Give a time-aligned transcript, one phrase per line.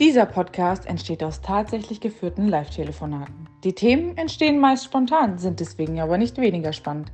[0.00, 3.46] Dieser Podcast entsteht aus tatsächlich geführten Live-Telefonaten.
[3.64, 7.12] Die Themen entstehen meist spontan, sind deswegen aber nicht weniger spannend.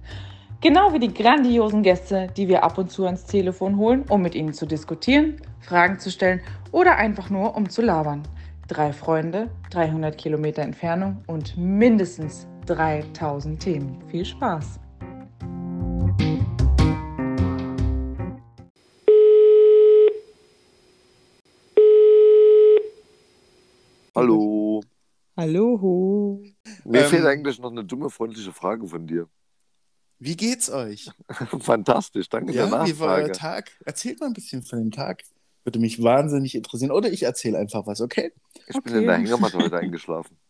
[0.61, 4.37] Genau wie die grandiosen Gäste, die wir ab und zu ans Telefon holen, um mit
[4.37, 8.22] ihnen zu diskutieren, Fragen zu stellen oder einfach nur um zu labern.
[8.69, 13.99] Drei Freunde, 300 Kilometer Entfernung und mindestens 3000 Themen.
[14.13, 14.78] Viel Spaß!
[24.16, 24.83] Hallo.
[25.37, 26.43] Hallo.
[26.84, 29.29] Mir Ähm, fehlt eigentlich noch eine dumme, freundliche Frage von dir.
[30.19, 31.11] Wie geht's euch?
[31.61, 33.33] Fantastisch, danke der Ja, wie war euer.
[33.33, 33.70] Tag?
[33.84, 35.23] Erzählt mal ein bisschen von dem Tag.
[35.65, 36.92] Würde mich wahnsinnig interessieren.
[36.92, 38.33] Oder ich erzähle einfach was, okay?
[38.66, 38.98] Ich bin Okay.
[39.01, 40.39] in der Hängematte heute eingeschlafen.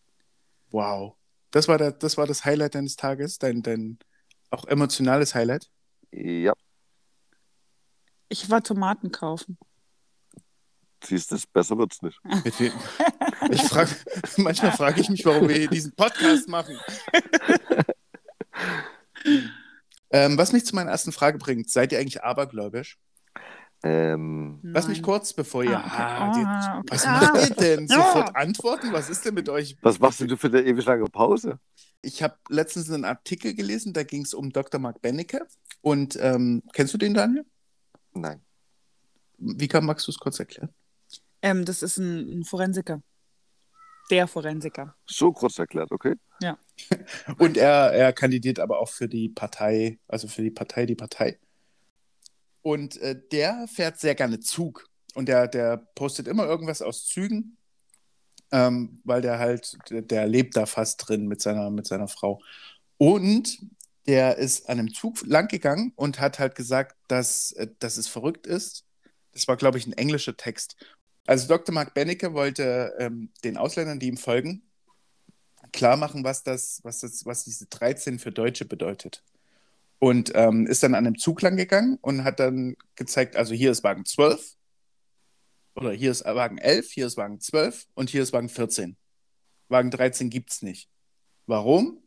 [0.71, 1.17] Wow.
[1.53, 3.99] Das war, der, das war das Highlight deines Tages, dein, dein
[4.51, 5.71] auch emotionales Highlight.
[6.13, 6.55] Ja,
[8.29, 9.59] Ich war Tomaten kaufen.
[11.05, 12.19] Siehst du, besser wird's nicht.
[12.45, 12.73] Mit wem?
[13.51, 13.89] Ich frag,
[14.39, 16.77] manchmal frage ich mich, warum wir hier diesen Podcast machen.
[20.11, 22.99] ähm, was mich zu meiner ersten Frage bringt, seid ihr eigentlich abergläubisch?
[23.83, 25.77] Ähm, Lass mich kurz, bevor ihr.
[25.79, 26.41] Ah, Ah, okay.
[26.41, 26.83] die- Ah.
[26.89, 27.21] Was Ah.
[27.21, 27.87] macht ihr denn?
[27.87, 27.97] Ja.
[27.97, 28.93] Sofort antworten?
[28.93, 29.77] Was ist denn mit euch?
[29.83, 31.59] was machst denn du für eine ewig lange Pause?
[32.03, 34.81] Ich habe letztens einen Artikel gelesen, da ging es um Dr.
[34.81, 35.47] Mark Bennecke.
[35.83, 37.45] Und ähm, kennst du den, Daniel?
[38.15, 38.41] Nein.
[39.39, 40.71] Wie kann, magst du es kurz erklären?
[41.43, 43.03] Ähm, das ist ein, ein Forensiker.
[44.11, 44.95] Der Forensiker.
[45.07, 46.15] So kurz erklärt, okay?
[47.39, 51.39] Und er, er kandidiert aber auch für die Partei, also für die Partei, die Partei.
[52.63, 54.89] Und äh, der fährt sehr gerne Zug.
[55.15, 57.57] Und der, der postet immer irgendwas aus Zügen,
[58.53, 62.41] ähm, weil der halt, der, der lebt da fast drin mit seiner, mit seiner Frau.
[62.99, 63.59] Und
[64.07, 68.09] der ist an einem Zug lang gegangen und hat halt gesagt, dass, äh, dass es
[68.09, 68.85] verrückt ist.
[69.33, 70.77] Das war, glaube ich, ein englischer Text.
[71.27, 71.75] Also Dr.
[71.75, 74.63] Mark Bennecke wollte ähm, den Ausländern, die ihm folgen,
[75.73, 79.25] klar machen, was das, was das, was diese 13 für Deutsche bedeutet.
[79.99, 83.71] Und ähm, ist dann an einem Zug lang gegangen und hat dann gezeigt, also hier
[83.71, 84.55] ist Wagen 12
[85.75, 88.97] oder hier ist Wagen 11, hier ist Wagen 12 und hier ist Wagen 14.
[89.69, 90.89] Wagen 13 gibt es nicht.
[91.47, 92.03] Warum?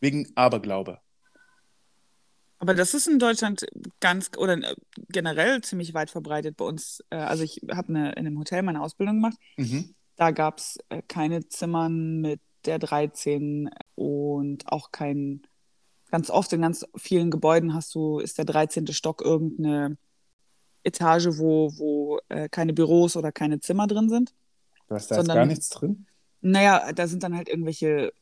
[0.00, 1.00] Wegen Aberglaube.
[2.58, 3.66] Aber das ist in Deutschland
[4.00, 4.74] ganz oder äh,
[5.10, 7.02] generell ziemlich weit verbreitet bei uns.
[7.10, 9.36] Äh, Also ich habe eine, in einem Hotel meine Ausbildung gemacht.
[9.56, 9.94] Mhm.
[10.16, 15.42] Da gab es äh, keine Zimmern mit der 13 und auch kein,
[16.10, 18.86] ganz oft in ganz vielen Gebäuden hast du, ist der 13.
[18.88, 19.98] Stock irgendeine
[20.82, 22.18] Etage, wo, wo
[22.50, 24.32] keine Büros oder keine Zimmer drin sind.
[24.88, 26.06] Du hast da Sondern- gar nichts drin?
[26.40, 28.12] Naja, da sind dann halt irgendwelche,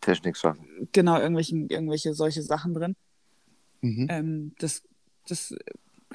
[0.00, 0.88] Techniksachen.
[0.92, 2.96] genau, irgendwelche, irgendwelche solche Sachen drin.
[3.84, 4.06] Mhm.
[4.08, 4.82] Ähm, das,
[5.28, 5.54] das,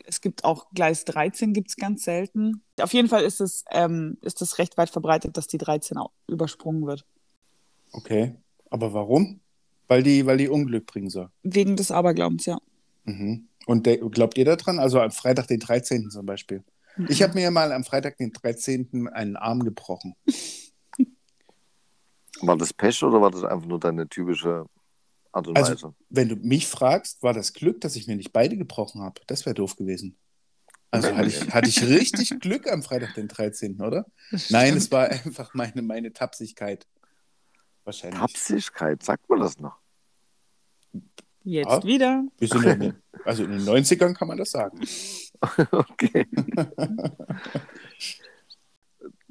[0.05, 2.63] es gibt auch Gleis 13 gibt es ganz selten.
[2.81, 6.11] Auf jeden Fall ist es, ähm, ist es recht weit verbreitet, dass die 13 auch
[6.27, 7.05] übersprungen wird.
[7.91, 8.35] Okay.
[8.71, 9.39] Aber warum?
[9.87, 11.29] Weil die, weil die Unglück bringen soll.
[11.43, 12.57] Wegen des Aberglaubens, ja.
[13.05, 13.47] Mhm.
[13.67, 14.79] Und de- glaubt ihr daran?
[14.79, 16.09] Also am Freitag, den 13.
[16.09, 16.63] zum Beispiel.
[17.07, 19.07] Ich habe mir mal am Freitag, den 13.
[19.13, 20.15] einen Arm gebrochen.
[22.41, 24.65] War das Pech oder war das einfach nur deine typische
[25.31, 25.95] Art und Also- Weise?
[26.09, 29.21] Wenn du mich fragst, war das Glück, dass ich mir nicht beide gebrochen habe.
[29.27, 30.17] Das wäre doof gewesen.
[30.91, 34.05] Also hatte ich, hatte ich richtig Glück am Freitag, den 13., oder?
[34.49, 36.87] Nein, es war einfach meine, meine Tapsigkeit.
[37.83, 38.19] Wahrscheinlich.
[38.19, 39.77] Tapsigkeit, sagt man das noch?
[41.43, 41.83] Jetzt Ja.
[41.83, 42.23] wieder.
[42.37, 42.93] Wir sind ja in den,
[43.25, 44.79] also in den 90ern kann man das sagen.
[45.71, 46.27] Okay.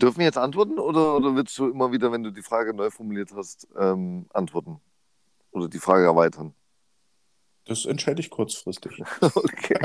[0.00, 2.88] Dürfen wir jetzt antworten oder, oder willst du immer wieder, wenn du die Frage neu
[2.91, 4.81] formuliert hast, ähm, antworten?
[5.58, 6.54] Oder die Frage erweitern?
[7.64, 9.02] Das entscheide ich kurzfristig.
[9.20, 9.78] Okay.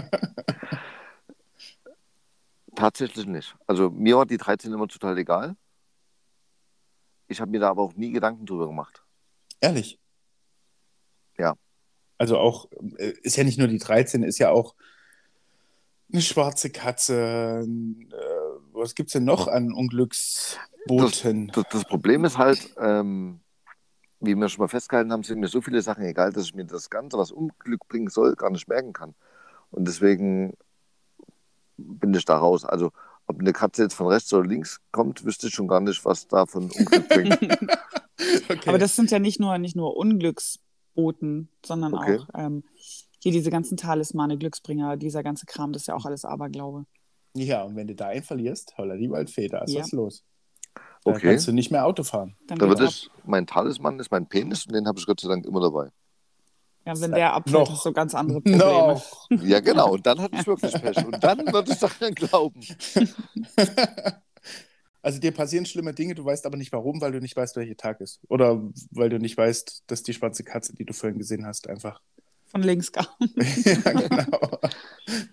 [2.76, 3.56] Tatsächlich nicht.
[3.68, 5.56] Also mir war die 13 immer total egal.
[7.28, 9.04] Ich habe mir da aber auch nie Gedanken drüber gemacht.
[9.62, 10.00] Ehrlich.
[11.38, 11.56] Ja.
[12.18, 12.68] Also auch,
[12.98, 14.76] äh, ist ja nicht nur die 13, ist ja auch
[16.12, 17.64] eine schwarze Katze.
[17.64, 17.68] Äh,
[18.72, 21.52] was gibt es denn noch an Unglücksboten?
[21.54, 23.43] Das, das Problem ist halt, ähm,
[24.26, 26.66] wie wir schon mal festgehalten haben, sind mir so viele Sachen egal, dass ich mir
[26.66, 29.14] das Ganze, was Unglück bringen soll, gar nicht merken kann.
[29.72, 30.54] Und deswegen
[31.78, 32.66] bin ich da raus.
[32.66, 32.92] Also
[33.28, 36.28] ob eine Katze jetzt von rechts oder links kommt, wüsste ich schon gar nicht, was
[36.28, 37.40] da von Unglück bringt.
[38.48, 38.70] Okay.
[38.70, 42.20] Aber das sind ja nicht nur, nicht nur Unglücksboten, sondern Okay.
[42.20, 42.64] auch ähm,
[43.20, 46.86] hier diese ganzen Talismane, Glücksbringer, dieser ganze Kram, das ist ja auch alles Aberglaube.
[47.36, 49.82] ja, und wenn du da einen verlierst, holla die Waldfeder, ist Ja.
[49.82, 50.24] was los.
[51.06, 51.30] Da Okay.
[51.30, 52.36] kannst du nicht mehr Auto fahren.
[52.48, 52.94] Dann Da geht's würde ab.
[52.96, 55.90] ich, mein Talisman ist mein Penis und den habe ich Gott sei Dank immer dabei.
[56.86, 57.72] Ja, wenn der abfällt, Noch.
[57.72, 58.62] hast du ganz andere Probleme.
[58.62, 59.28] Noch.
[59.42, 59.94] Ja, genau.
[59.94, 61.06] Und dann hatte ich wirklich Pech.
[61.06, 62.60] Und dann würde ich daran glauben.
[65.06, 67.76] Also dir passieren schlimme Dinge, du weißt aber nicht warum, weil du nicht weißt, welcher
[67.76, 68.22] Tag ist.
[68.30, 68.62] Oder
[68.92, 72.00] weil du nicht weißt, dass die schwarze Katze, die du vorhin gesehen hast, einfach.
[72.54, 73.08] Von links kam.
[73.36, 74.60] ja, genau.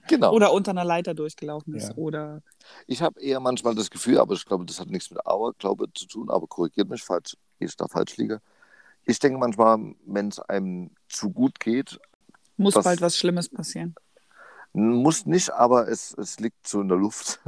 [0.09, 0.33] Genau.
[0.33, 1.91] Oder unter einer Leiter durchgelaufen ist.
[1.91, 1.95] Ja.
[1.97, 2.43] Oder
[2.87, 6.07] Ich habe eher manchmal das Gefühl, aber ich glaube, das hat nichts mit Aberglaube zu
[6.07, 8.41] tun, aber korrigiert mich, falls ich da falsch liege.
[9.05, 12.01] Ich denke manchmal, wenn es einem zu gut geht,
[12.57, 13.95] muss Das- bald was Schlimmes passieren.
[14.73, 17.41] muss nicht, aber es, es liegt so in der Luft.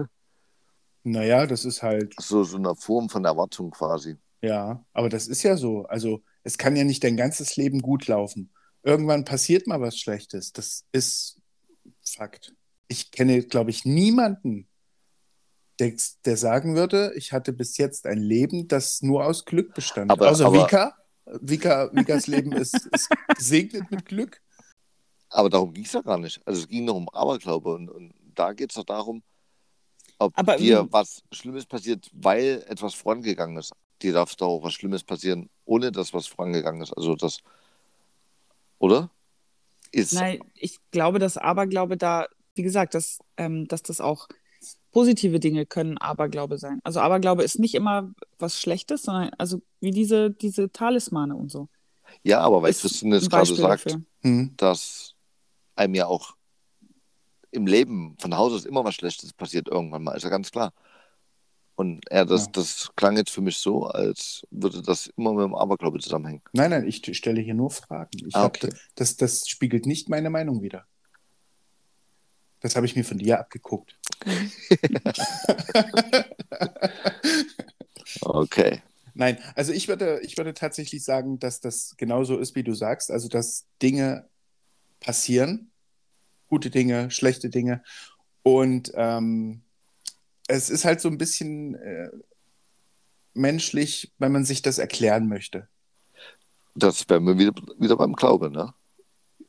[1.05, 4.17] Naja, das ist halt, So, so eine Form von Erwartung quasi.
[4.43, 5.85] ja, aber das ist ja so.
[5.87, 8.51] Also es kann ja nicht dein ganzes Leben gut laufen.
[8.82, 10.52] Irgendwann passiert mal was Schlechtes.
[10.52, 11.40] Das ist
[12.05, 12.55] Fakt.
[12.88, 14.69] Ich kenne, glaube ich, niemanden,
[15.79, 15.94] der,
[16.25, 20.11] der sagen würde, ich hatte bis jetzt ein Leben, das nur aus Glück bestand.
[20.11, 20.96] Aber- Außer aber- Vika.
[21.40, 21.90] Vika.
[21.94, 24.43] Vikas Leben ist, ist gesegnet mit Glück.
[25.31, 26.40] Aber darum ging es ja gar nicht.
[26.46, 29.23] Also es ging noch um Aberglaube und, und da geht es doch darum,
[30.19, 33.73] ob Aber dir was Schlimmes passiert, weil etwas vorangegangen ist.
[34.02, 36.93] Dir darf doch auch was Schlimmes passieren, ohne dass was vorangegangen ist.
[36.93, 37.38] Also das,
[38.82, 39.11] oder?
[39.93, 44.29] Ist, Nein, ich glaube, dass Aberglaube da, wie gesagt, dass, ähm, dass das auch
[44.90, 46.81] positive Dinge können Aberglaube sein.
[46.82, 51.69] Also Aberglaube ist nicht immer was Schlechtes, sondern also wie diese, diese Talismane und so.
[52.23, 54.02] ja, aber weil Ist Christine es gerade sagt, dafür.
[54.23, 54.55] Hm.
[54.56, 55.14] dass
[55.76, 56.34] einem ja auch
[57.50, 60.73] im Leben von Haus aus immer was Schlechtes passiert irgendwann mal, ist ja ganz klar.
[61.75, 62.53] Und ja, das, Ja.
[62.53, 66.43] das klang jetzt für mich so, als würde das immer mit dem Aberglaube zusammenhängen.
[66.53, 68.11] Nein, nein, ich stelle hier nur Fragen.
[68.27, 68.73] Ich Ah, hab, okay.
[68.95, 70.85] das, das spiegelt nicht meine Meinung wider.
[72.61, 73.99] Das habe ich mir von dir abgeguckt.
[78.21, 78.83] Okay.
[79.15, 83.11] Nein, also ich würde, ich würde tatsächlich sagen, dass das genauso ist, wie du sagst.
[83.11, 84.29] Also, dass Dinge
[85.01, 85.71] passieren,
[86.49, 87.83] gute Dinge, schlechte Dinge.
[88.43, 89.63] Und ähm,
[90.49, 92.11] es ist halt so ein bisschen äh,
[93.35, 95.69] menschlich, wenn man sich das erklären möchte.
[96.75, 98.75] Das wären wir wieder, wieder beim Glaube, ne?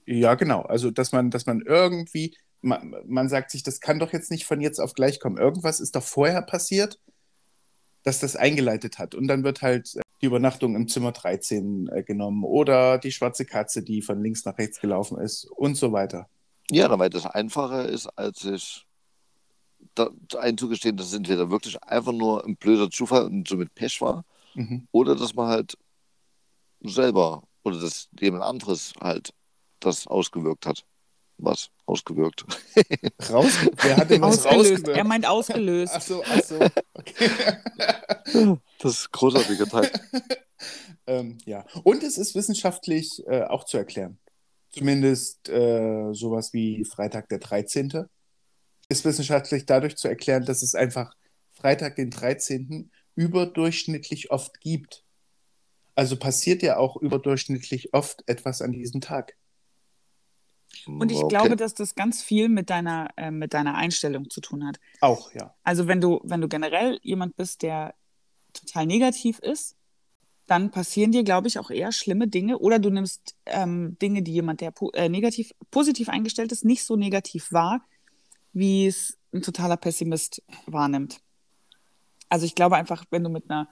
[0.06, 0.62] Ja, genau.
[0.62, 4.46] Also, dass man, dass man irgendwie, man, man sagt sich, das kann doch jetzt nicht
[4.46, 5.38] von jetzt auf gleich kommen.
[5.38, 7.00] Irgendwas ist doch vorher passiert,
[8.04, 9.16] dass das eingeleitet hat.
[9.16, 13.46] Und dann wird halt äh, die Übernachtung im Zimmer 13 äh, genommen oder die schwarze
[13.46, 16.28] Katze, die von links nach rechts gelaufen ist und so weiter.
[16.70, 18.86] Ja, weil das einfacher ist, als sich
[19.96, 24.26] da einzugestehen, dass es entweder wirklich einfach nur ein blöder Zufall und somit Pech war,
[24.56, 24.88] Mhm.
[24.92, 25.78] oder dass man halt
[26.82, 29.34] selber oder dass jemand anderes halt
[29.80, 30.86] das ausgewirkt hat.
[31.40, 31.70] Was?
[31.88, 32.46] Ausgewirkt.
[33.32, 33.52] Raus,
[33.82, 34.72] wer hat denn was Ausgelöst.
[34.72, 34.98] rausgewirkt?
[34.98, 35.94] Er meint ausgelöst.
[35.96, 36.60] Ach so, ach so.
[36.94, 37.30] Okay.
[38.80, 39.92] Das ist ein großartiger Teil.
[41.08, 41.66] ähm, ja.
[41.84, 44.18] Und es ist wissenschaftlich äh, auch zu erklären.
[44.72, 48.06] Zumindest äh, sowas wie Freitag der 13.
[48.94, 51.16] ist wissenschaftlich dadurch zu erklären, dass es einfach
[51.52, 52.92] Freitag den 13.
[53.16, 55.04] überdurchschnittlich oft gibt.
[55.96, 59.36] Also passiert ja auch überdurchschnittlich oft etwas an diesem Tag.
[60.88, 61.28] Und ich Okay.
[61.28, 64.80] glaube, dass das ganz viel mit deiner, äh, mit deiner Einstellung zu tun hat.
[65.02, 65.54] Auch, ja.
[65.64, 67.94] Also wenn du, wenn du generell jemand bist, der
[68.54, 69.76] total negativ ist,
[70.46, 72.60] dann passieren dir, glaube ich, auch eher schlimme Dinge.
[72.60, 76.84] Oder du nimmst ähm, Dinge, die jemand, der po äh, negativ, positiv eingestellt ist, nicht
[76.84, 77.82] so negativ wahr,
[78.54, 81.20] wie es ein totaler Pessimist wahrnimmt.
[82.30, 83.68] Also ich glaube einfach, wenn du mit einer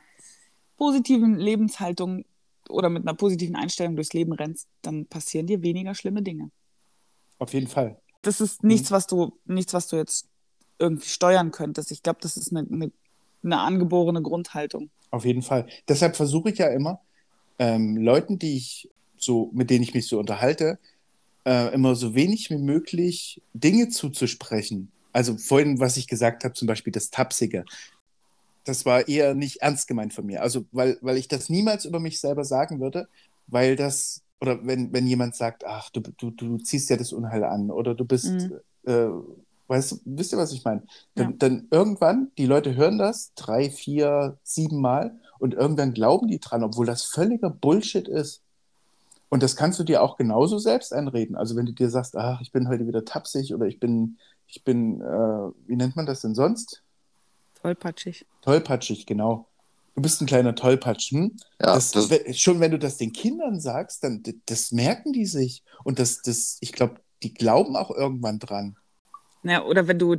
[0.77, 2.25] positiven Lebenshaltung
[2.69, 6.51] oder mit einer positiven Einstellung durchs Leben rennst, dann passieren dir weniger schlimme Dinge.
[7.39, 7.99] Auf jeden Fall.
[8.21, 10.27] Das ist nichts, was du, nichts, was du jetzt
[10.77, 11.91] irgendwie steuern könntest.
[11.91, 12.91] Ich glaube, das ist eine, eine,
[13.43, 14.89] eine angeborene Grundhaltung.
[15.11, 15.67] Auf jeden Fall.
[15.87, 17.01] Deshalb versuche ich ja immer,
[17.59, 20.79] ähm, Leuten, die ich so, mit denen ich mich so unterhalte,
[21.45, 24.91] äh, immer so wenig wie möglich Dinge zuzusprechen.
[25.13, 27.65] Also vorhin, was ich gesagt habe, zum Beispiel das Tapsige.
[28.63, 30.41] Das war eher nicht ernst gemeint von mir.
[30.41, 33.07] Also, weil, weil ich das niemals über mich selber sagen würde,
[33.47, 37.43] weil das, oder wenn, wenn jemand sagt, ach, du, du, du ziehst ja das Unheil
[37.43, 38.59] an oder du bist, Mhm.
[38.85, 39.07] äh,
[39.67, 40.83] weißt du, wisst ihr, was ich meine?
[41.15, 41.35] Dann, Ja.
[41.39, 46.63] dann irgendwann, die Leute hören das drei, vier, sieben Mal und irgendwann glauben die dran,
[46.63, 48.41] obwohl das völliger Bullshit ist.
[49.31, 51.37] Und das kannst du dir auch genauso selbst einreden.
[51.37, 54.65] Also wenn du dir sagst, ach, ich bin heute wieder tapsig oder ich bin, ich
[54.65, 55.05] bin, äh,
[55.67, 56.83] wie nennt man das denn sonst?
[57.61, 58.25] Tollpatschig.
[58.41, 59.47] Tollpatschig, genau.
[59.95, 61.11] Du bist ein kleiner Tollpatsch.
[61.11, 61.37] Hm?
[61.61, 65.63] Ja, das, das- schon wenn du das den Kindern sagst, dann das merken die sich.
[65.85, 68.75] Und das, das, ich glaube, die glauben auch irgendwann dran.
[69.43, 70.17] Naja, oder wenn du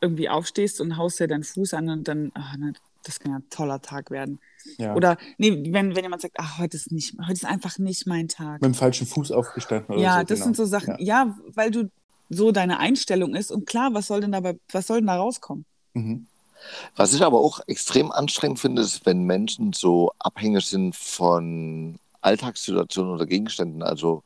[0.00, 2.56] irgendwie aufstehst und haust dir deinen Fuß an und dann, ach,
[3.04, 4.40] das kann ja ein toller Tag werden.
[4.78, 4.94] Ja.
[4.94, 8.28] Oder nee, wenn, wenn jemand sagt, ach, heute ist nicht, heute ist einfach nicht mein
[8.28, 8.60] Tag.
[8.60, 10.24] mit dem falschen Fuß aufgestanden oder ja, so.
[10.24, 10.44] das genau.
[10.44, 11.24] sind so Sachen, Ja.
[11.24, 11.36] ja.
[11.54, 11.90] weil du
[12.28, 15.64] so deine Einstellung ist und klar, was soll denn dabei, was soll denn da rauskommen?
[15.94, 16.26] Mhm.
[16.94, 23.12] Was ich aber auch extrem anstrengend finde, ist, wenn Menschen so abhängig sind von Alltagssituationen
[23.14, 23.82] oder Gegenständen.
[23.82, 24.22] Also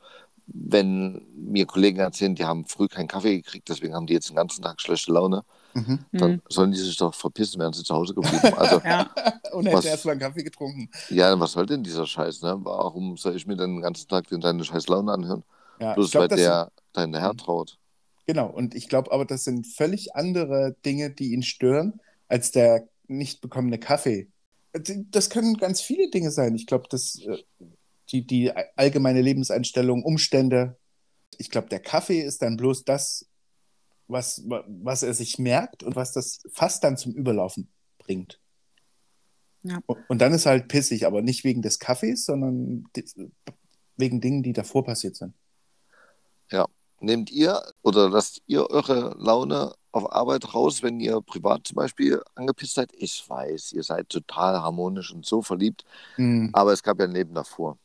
[0.46, 4.36] wenn mir Kollegen erzählen, die haben früh keinen Kaffee gekriegt, deswegen haben die jetzt den
[4.36, 5.44] ganzen Tag schlechte Laune,
[5.74, 5.98] Mhm.
[6.12, 6.42] dann Mhm.
[6.48, 8.54] sollen die sich doch verpissen, wären sie zu Hause geblieben.
[8.56, 9.10] Also Ja.
[9.52, 10.88] Und er Was- hätte erst mal einen Kaffee getrunken.
[11.10, 12.42] ja, was soll denn dieser Scheiß?
[12.42, 12.56] Ne?
[12.62, 15.42] Warum soll ich mir denn den ganzen Tag den deine scheiß Laune anhören?
[15.80, 17.38] Ja, Bloß glaub, weil der dein Herr Mhm.
[17.38, 17.78] traut.
[18.26, 22.88] Genau, und ich glaube aber, das sind völlig andere Dinge, die ihn stören, als der
[23.06, 24.28] nicht bekommene Kaffee.
[25.10, 26.54] Das können ganz viele Dinge sein.
[26.54, 27.38] Ich glaube, dass äh,
[28.10, 30.76] die, die allgemeine Lebenseinstellung, Umstände.
[31.38, 33.26] Ich glaube, der Kaffee ist dann bloß das,
[34.06, 37.68] was, was er sich merkt und was das fast dann zum Überlaufen
[37.98, 38.40] bringt.
[39.62, 39.78] Ja.
[40.08, 42.84] Und dann ist halt pissig, aber nicht wegen des Kaffees, sondern
[43.96, 45.34] wegen Dingen, die davor passiert sind.
[47.04, 52.22] Nehmt ihr oder lasst ihr eure Laune auf Arbeit raus, wenn ihr privat zum Beispiel
[52.34, 52.92] angepisst seid?
[52.96, 55.84] Ich weiß, ihr seid total harmonisch und so verliebt,
[56.16, 57.78] Hm, aber es gab ja ein Leben davor.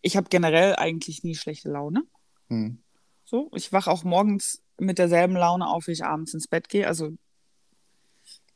[0.00, 2.04] Ich habe generell eigentlich nie schlechte Laune.
[2.48, 2.78] hm.
[3.24, 6.86] So, ich wache auch morgens mit derselben Laune auf, wie ich abends ins Bett gehe.
[6.86, 7.12] Also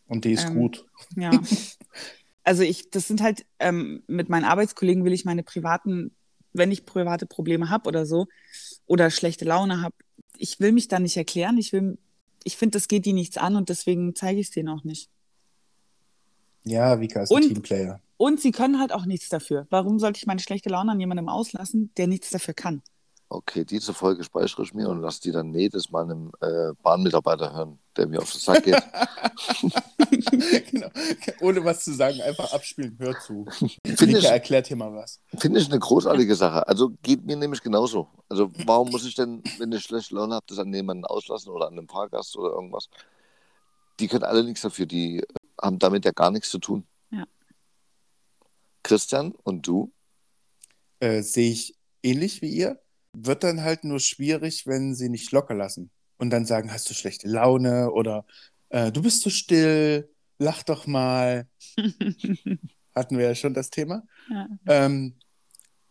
[0.07, 0.85] Und die ist Ähm, gut.
[1.17, 1.31] Ja.
[2.47, 6.15] Also ich, das sind halt, ähm, mit meinen Arbeitskollegen will ich meine privaten,
[6.53, 8.27] wenn ich private Probleme habe oder so,
[8.85, 9.95] oder schlechte Laune habe,
[10.37, 11.57] ich will mich da nicht erklären.
[11.57, 11.97] Ich will,
[12.45, 15.09] ich finde, das geht die nichts an und deswegen zeige ich es denen auch nicht.
[16.65, 18.01] Ja, Vika ist ein Und- Teamplayer.
[18.19, 19.67] Und sie können halt auch nichts dafür.
[19.71, 22.83] Warum sollte ich meine schlechte Laune an jemandem auslassen, der nichts dafür kann?
[23.29, 27.53] Okay, diese Folge speichere ich mir und lasse die dann jedes Mal einem äh, Bahnmitarbeiter
[27.53, 28.77] hören, der mir auf den Sack geht.
[30.71, 30.89] genau.
[31.41, 33.47] Ohne was zu sagen, einfach abspielen, hör zu.
[33.97, 35.21] Finde ich, erklärt hier mal was.
[35.39, 36.69] finde ich eine großartige Sache.
[36.69, 38.09] Also geht mir nämlich genauso.
[38.29, 41.67] Also warum muss ich denn, wenn ich schlechte Laune habe, das an jemanden auslassen oder
[41.67, 42.89] an einem Fahrgast oder irgendwas?
[43.99, 45.25] Die können alle nichts dafür, die äh,
[45.61, 46.87] haben damit ja gar nichts zu tun.
[47.11, 47.25] Ja.
[48.83, 49.93] Christian und du?
[51.01, 52.84] Äh, Sehe ich ähnlich wie ihr.
[53.15, 55.91] Wird dann halt nur schwierig, wenn sie nicht locker lassen.
[56.17, 58.25] Und dann sagen, hast du schlechte Laune oder
[58.69, 61.49] äh, du bist zu still, lach doch mal.
[62.95, 64.05] Hatten wir ja schon das Thema.
[64.31, 64.49] Ja.
[64.67, 65.17] Ähm,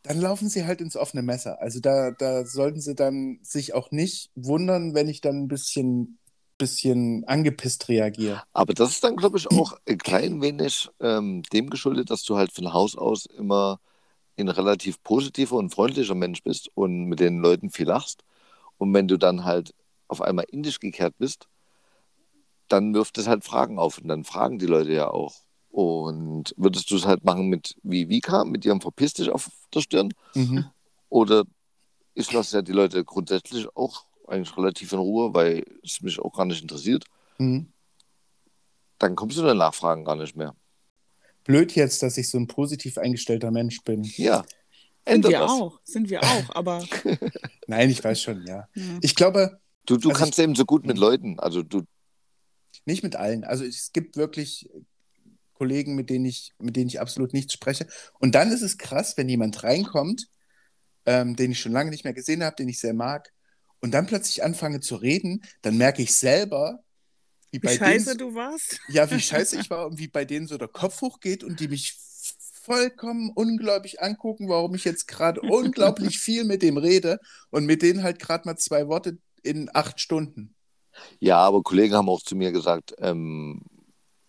[0.04, 1.62] dann laufen sie halt ins offene Messer.
[1.62, 6.20] Also da, da sollten sie dann sich auch nicht wundern, wenn ich dann ein bisschen,
[6.58, 8.44] bisschen angepisst reagiere.
[8.52, 12.36] Aber das ist dann, glaube ich, auch ein klein wenig ähm, dem geschuldet, dass du
[12.38, 13.80] halt von Haus aus immer
[14.38, 18.24] ein relativ positiver und freundlicher Mensch bist und mit den Leuten viel lachst.
[18.78, 19.74] Und wenn du dann halt
[20.08, 21.48] auf einmal in dich gekehrt bist,
[22.68, 25.36] dann wirft es halt Fragen auf und dann fragen die Leute ja auch.
[25.70, 29.82] Und würdest du es halt machen mit wie Vika, mit ihrem Verpiss dich auf der
[29.82, 30.14] Stirn?
[30.36, 30.66] Mhm.
[31.10, 31.44] Oder
[32.14, 36.32] ich lasse ja die Leute grundsätzlich auch eigentlich relativ in Ruhe, weil es mich auch
[36.32, 37.06] gar nicht interessiert.
[37.38, 37.72] Mhm.
[39.00, 40.56] Dann kommst du den Nachfragen gar nicht mehr.
[41.44, 44.04] Blöd jetzt, dass ich so ein positiv eingestellter Mensch bin.
[44.04, 44.46] Ja.
[45.08, 45.52] Sind wir das.
[45.52, 46.88] auch, sind wir auch, aber
[47.68, 48.68] Nein, ich weiß schon, ja.
[48.76, 49.02] ja.
[49.02, 51.02] Ich glaube, Du, du Also kannst eben so gut mit Mhm.
[51.02, 51.40] Leuten.
[51.40, 51.84] Also du,
[52.86, 53.44] nicht mit allen.
[53.44, 54.70] Also es gibt wirklich
[55.54, 57.88] Kollegen, mit denen ich, mit denen ich absolut nichts spreche.
[58.20, 60.28] Und dann ist es krass, wenn jemand reinkommt,
[61.06, 63.32] ähm, den ich schon lange nicht mehr gesehen habe, den ich sehr mag,
[63.82, 66.83] und dann plötzlich anfange zu reden, dann merke ich selber,
[67.54, 68.82] wie wie bei scheiße denen, du warst.
[68.88, 71.70] ja, wie scheiße ich war und wie bei denen so der Kopf hochgeht und die
[71.70, 71.98] mich
[72.64, 77.20] vollkommen unglaublich angucken, warum ich jetzt gerade unglaublich viel mit dem rede
[77.52, 80.56] und mit denen halt gerade mal zwei Worte in acht Stunden.
[81.20, 83.62] ja, aber Kollegen haben auch zu mir gesagt, ähm,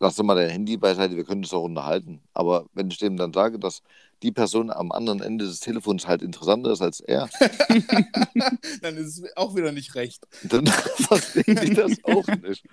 [0.01, 2.23] lass doch mal dein Handy beiseite, wir können uns auch unterhalten.
[2.33, 3.83] Aber wenn ich dem dann sage, dass
[4.23, 7.29] die Person am anderen Ende des Telefons halt interessanter ist als er,
[8.83, 10.27] dann ist es auch wieder nicht recht.
[10.45, 12.65] dann verstehe ich das auch nicht.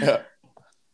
[0.00, 0.20] Ja.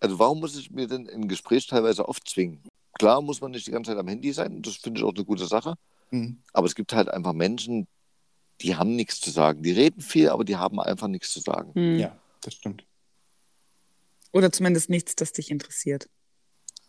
[0.01, 2.63] Also warum muss ich mir denn ein Gespräch teilweise aufzwingen?
[2.99, 5.25] Klar muss man nicht die ganze Zeit am Handy sein, das finde ich auch eine
[5.25, 5.75] gute Sache.
[6.11, 6.39] Hm.
[6.53, 7.87] Aber es gibt halt einfach Menschen,
[8.61, 9.63] die haben nichts zu sagen.
[9.63, 11.73] Die reden viel, aber die haben einfach nichts zu sagen.
[11.75, 11.99] Hm.
[11.99, 12.85] ja, das stimmt.
[14.33, 16.09] Oder zumindest nichts, das dich interessiert.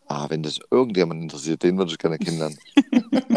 [0.09, 2.57] Ah, wenn das irgendjemand interessiert, den würde ich gerne kennenlernen.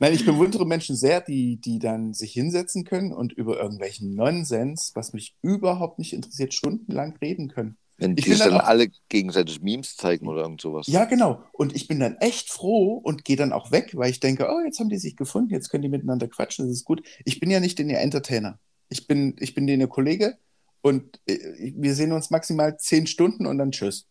[0.00, 4.92] Nein, ich bewundere Menschen sehr, die, die dann sich hinsetzen können und über irgendwelchen Nonsens,
[4.94, 7.76] was mich überhaupt nicht interessiert, stundenlang reden können.
[7.96, 10.86] Wenn die sich dann dann auch- alle gegenseitig Memes zeigen oder irgend sowas.
[10.86, 11.42] Ja, genau.
[11.52, 14.60] Und ich bin dann echt froh und gehe dann auch weg, weil ich denke, oh,
[14.64, 17.02] jetzt haben die sich gefunden, jetzt können die miteinander quatschen, das ist gut.
[17.24, 18.60] Ich bin ja nicht in ihr Entertainer.
[18.88, 20.38] Ich bin, ich bin denen ihr Kollege
[20.80, 24.06] und äh, wir sehen uns maximal zehn Stunden und dann tschüss.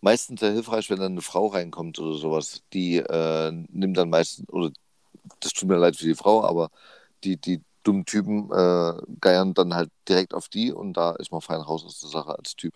[0.00, 2.62] Meistens sehr hilfreich, wenn dann eine Frau reinkommt oder sowas.
[2.72, 4.70] Die äh, nimmt dann meistens, oder
[5.40, 6.70] das tut mir leid für die Frau, aber
[7.24, 11.40] die, die dummen Typen äh, geiern dann halt direkt auf die und da ist man
[11.40, 12.74] fein raus aus der Sache als Typ.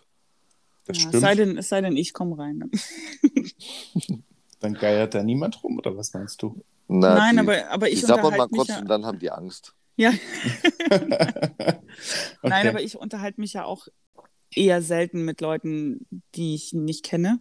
[0.85, 1.23] Das Ja, es, stimmt.
[1.23, 2.69] sei denn, es sei denn, ich komme rein.
[4.59, 6.63] Dann geiert da niemand rum, oder was meinst du?
[6.87, 9.05] Na, Nein, die, aber, aber die ich sabbern mal unterhalte mich kurz ja, und dann
[9.05, 9.73] haben die Angst.
[9.95, 10.11] ja,
[10.89, 11.79] okay.
[12.43, 13.87] Nein, aber ich unterhalte mich ja auch
[14.55, 17.39] eher selten mit Leuten, die ich nicht kenne.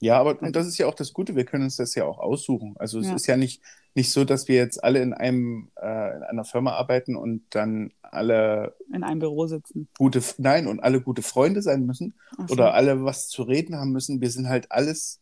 [0.00, 2.18] Ja, aber und das ist ja auch das Gute, wir können uns das ja auch
[2.18, 2.74] aussuchen.
[2.78, 3.16] Also es Ja.
[3.16, 3.62] ist ja nicht,
[3.94, 7.92] nicht so, dass wir jetzt alle in einem äh, in einer Firma arbeiten und dann
[8.02, 9.88] alle in einem Büro sitzen.
[9.98, 12.52] gute, nein, und alle gute Freunde sein müssen Ach so.
[12.54, 14.20] oder alle was zu reden haben müssen.
[14.20, 15.20] Wir sind halt alles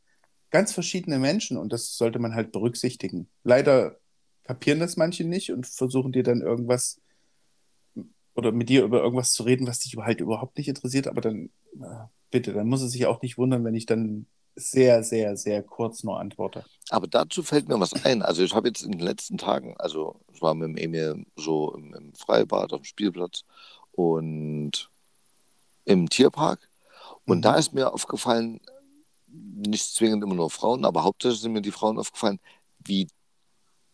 [0.50, 3.28] ganz verschiedene Menschen und das sollte man halt berücksichtigen.
[3.44, 3.99] Leider
[4.44, 7.00] kapieren das manche nicht und versuchen dir dann irgendwas
[8.37, 11.50] oder mit dir über irgendwas zu reden, was dich halt überhaupt nicht interessiert, aber dann
[12.31, 16.02] bitte, dann muss es sich auch nicht wundern, wenn ich dann sehr, sehr, sehr kurz
[16.02, 16.64] nur antworte.
[16.90, 18.23] Aber dazu fällt mir was ein.
[18.23, 21.75] Also ich habe jetzt in den letzten Tagen, also ich war mit dem Emil so
[21.75, 23.45] im, im Freibad auf dem Spielplatz
[23.93, 24.90] und
[25.85, 26.69] im Tierpark.
[27.26, 27.43] Und Mhm.
[27.43, 28.61] da ist mir aufgefallen,
[29.28, 32.40] nicht zwingend immer nur Frauen, aber hauptsächlich sind mir die Frauen aufgefallen,
[32.78, 33.09] wie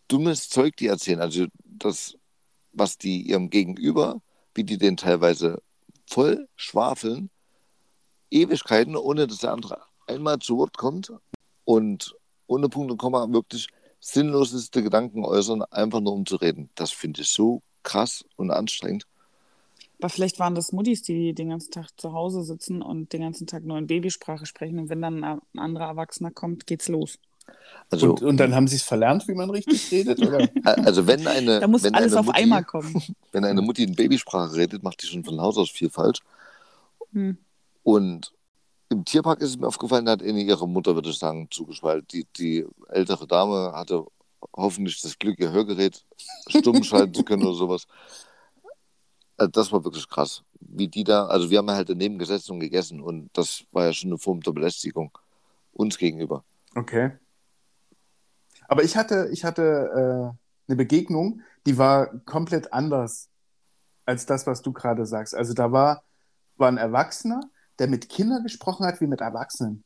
[0.08, 1.20] dummes Zeug die erzählen.
[1.20, 2.16] Also das,
[2.72, 4.20] was die ihrem Gegenüber,
[4.54, 5.62] wie die den teilweise
[6.06, 7.30] voll schwafeln,
[8.30, 11.12] Ewigkeiten, ohne dass der andere einmal zu Wort kommt
[11.64, 12.14] und
[12.46, 13.68] ohne Punkt und Komma wirklich
[14.00, 16.70] sinnloseste Gedanken äußern, einfach nur um zu reden.
[16.74, 19.06] Das finde ich so krass und anstrengend.
[20.00, 23.46] Aber vielleicht waren das Muttis, die den ganzen Tag zu Hause sitzen und den ganzen
[23.46, 24.80] Tag nur in Babysprache sprechen.
[24.80, 27.18] Und wenn dann ein anderer Erwachsener kommt, geht's los.
[27.90, 30.48] Also, und, und dann haben sie es verlernt, wie man richtig redet, oder?
[30.64, 33.02] also wenn eine, Da muss wenn alles eine auf Mutti, einmal kommen.
[33.32, 36.20] Wenn eine Mutti in Babysprache redet, macht die schon von Haus aus viel falsch.
[37.12, 37.36] Hm.
[37.82, 38.32] Und
[38.88, 42.12] im Tierpark ist es mir aufgefallen, da hat eine ihre Mutter, würde ich sagen, zugeschwallt.
[42.12, 44.04] Die, die ältere Dame hatte
[44.54, 46.04] hoffentlich das Glück, ihr Hörgerät
[46.48, 47.86] stumm schalten zu können oder sowas.
[49.36, 50.44] Also das war wirklich krass.
[50.60, 53.86] Wie die da, also wir haben ja halt daneben gesessen und gegessen und das war
[53.86, 55.10] ja schon eine Form der Belästigung
[55.72, 56.44] uns gegenüber.
[56.74, 57.12] Okay.
[58.72, 63.28] Aber ich hatte, ich hatte äh, eine Begegnung, die war komplett anders
[64.06, 65.34] als das, was du gerade sagst.
[65.34, 66.04] Also da war,
[66.56, 67.42] war ein Erwachsener,
[67.78, 69.84] der mit Kindern gesprochen hat wie mit Erwachsenen.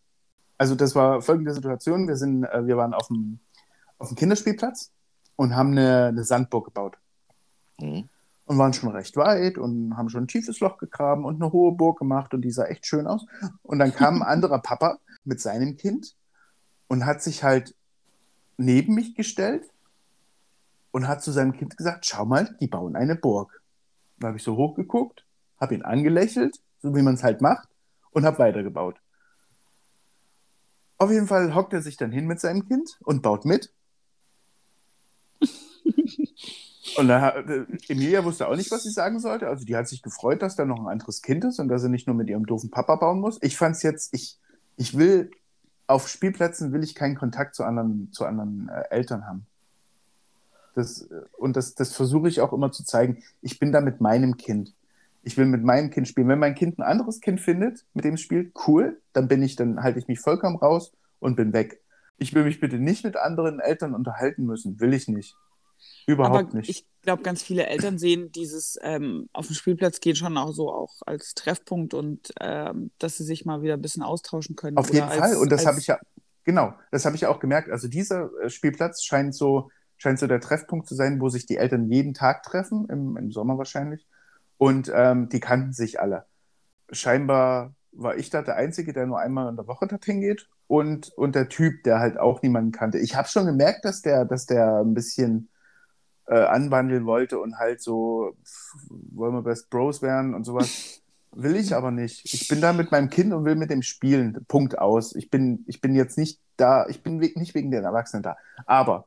[0.56, 2.06] Also das war folgende Situation.
[2.06, 3.40] Wir, sind, äh, wir waren auf dem,
[3.98, 4.92] auf dem Kinderspielplatz
[5.34, 6.96] und haben eine, eine Sandburg gebaut.
[7.80, 8.08] Mhm.
[8.44, 11.72] Und waren schon recht weit und haben schon ein tiefes Loch gegraben und eine hohe
[11.72, 13.26] Burg gemacht und die sah echt schön aus.
[13.64, 16.14] Und dann kam ein anderer Papa mit seinem Kind
[16.86, 17.74] und hat sich halt
[18.56, 19.70] neben mich gestellt
[20.90, 23.62] und hat zu seinem Kind gesagt, schau mal, die bauen eine Burg.
[24.18, 25.26] Da habe ich so hochgeguckt,
[25.60, 27.68] habe ihn angelächelt, so wie man es halt macht,
[28.10, 29.00] und habe weitergebaut.
[30.98, 33.72] Auf jeden Fall hockt er sich dann hin mit seinem Kind und baut mit.
[36.96, 39.48] Und da, äh, Emilia wusste auch nicht, was sie sagen sollte.
[39.48, 41.90] Also die hat sich gefreut, dass da noch ein anderes Kind ist und dass sie
[41.90, 43.38] nicht nur mit ihrem doofen Papa bauen muss.
[43.42, 44.38] Ich fand es jetzt, ich,
[44.76, 45.30] ich will,
[45.86, 49.46] auf Spielplätzen will ich keinen Kontakt zu anderen, zu anderen äh, Eltern haben.
[50.74, 53.22] Das, äh, und das, das versuche ich auch immer zu zeigen.
[53.42, 54.74] Ich bin da mit meinem Kind.
[55.22, 56.28] Ich will mit meinem Kind spielen.
[56.28, 59.56] Wenn mein Kind ein anderes Kind findet, mit dem es spielt, cool, dann bin ich,
[59.56, 61.80] dann halte ich mich vollkommen raus und bin weg.
[62.18, 64.80] Ich will mich bitte nicht mit anderen Eltern unterhalten müssen.
[64.80, 65.36] Will ich nicht.
[66.06, 66.70] Überhaupt Aber nicht.
[66.70, 70.70] ich glaube, ganz viele Eltern sehen dieses ähm, auf dem Spielplatz gehen schon auch so
[70.72, 74.76] auch als Treffpunkt und ähm, dass sie sich mal wieder ein bisschen austauschen können.
[74.76, 75.36] Auf jeden als, Fall.
[75.36, 75.98] Und das habe ich ja,
[76.44, 77.70] genau, das habe ich ja auch gemerkt.
[77.70, 81.56] Also dieser äh, Spielplatz scheint so, scheint so der Treffpunkt zu sein, wo sich die
[81.56, 84.06] Eltern jeden Tag treffen, im, im Sommer wahrscheinlich.
[84.58, 86.26] Und ähm, die kannten sich alle.
[86.90, 90.48] Scheinbar war ich da der Einzige, der nur einmal in der Woche dorthin geht.
[90.66, 92.98] Und, und der Typ, der halt auch niemanden kannte.
[92.98, 95.48] Ich habe schon gemerkt, dass der, dass der ein bisschen
[96.26, 98.74] äh, anwandeln wollte und halt so, pff,
[99.14, 101.02] wollen wir Best Bros werden und sowas.
[101.38, 102.32] Will ich aber nicht.
[102.32, 104.42] Ich bin da mit meinem Kind und will mit dem spielen.
[104.48, 105.14] Punkt aus.
[105.14, 108.38] Ich bin, ich bin jetzt nicht da, ich bin we- nicht wegen den Erwachsenen da.
[108.64, 109.06] Aber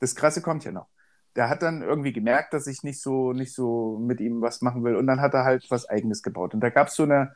[0.00, 0.88] das Krasse kommt ja noch.
[1.36, 4.84] Der hat dann irgendwie gemerkt, dass ich nicht so, nicht so mit ihm was machen
[4.84, 4.96] will.
[4.96, 6.52] Und dann hat er halt was Eigenes gebaut.
[6.52, 7.32] Und da gab es so eine,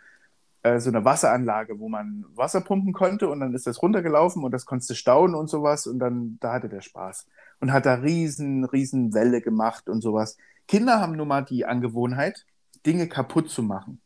[0.62, 4.50] äh, so eine Wasseranlage, wo man Wasser pumpen konnte und dann ist das runtergelaufen und
[4.52, 5.86] das konntest du stauen und sowas.
[5.86, 7.26] Und dann, da hatte der Spaß.
[7.62, 10.36] Und hat da riesen, riesen Welle gemacht und sowas.
[10.66, 12.44] Kinder haben nun mal die Angewohnheit,
[12.84, 14.00] Dinge kaputt zu machen.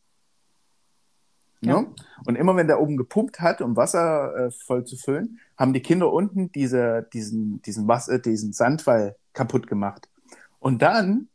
[1.62, 1.80] Ja.
[1.80, 1.94] Ne?
[2.26, 5.80] Und immer wenn der oben gepumpt hat, um Wasser äh, voll zu füllen, haben die
[5.80, 10.10] Kinder unten diese, diesen, diesen, Wasser, diesen Sandwall kaputt gemacht.
[10.58, 11.30] Und dann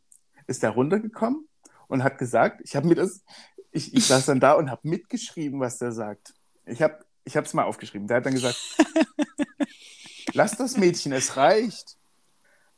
[0.46, 1.48] ist er runtergekommen
[1.88, 3.24] und hat gesagt, ich habe mir das,
[3.72, 6.34] ich, ich saß dann da und habe mitgeschrieben, was der sagt.
[6.66, 8.06] Ich habe ich es mal aufgeschrieben.
[8.06, 8.78] Der hat dann gesagt,
[10.34, 11.96] lass das Mädchen, es reicht.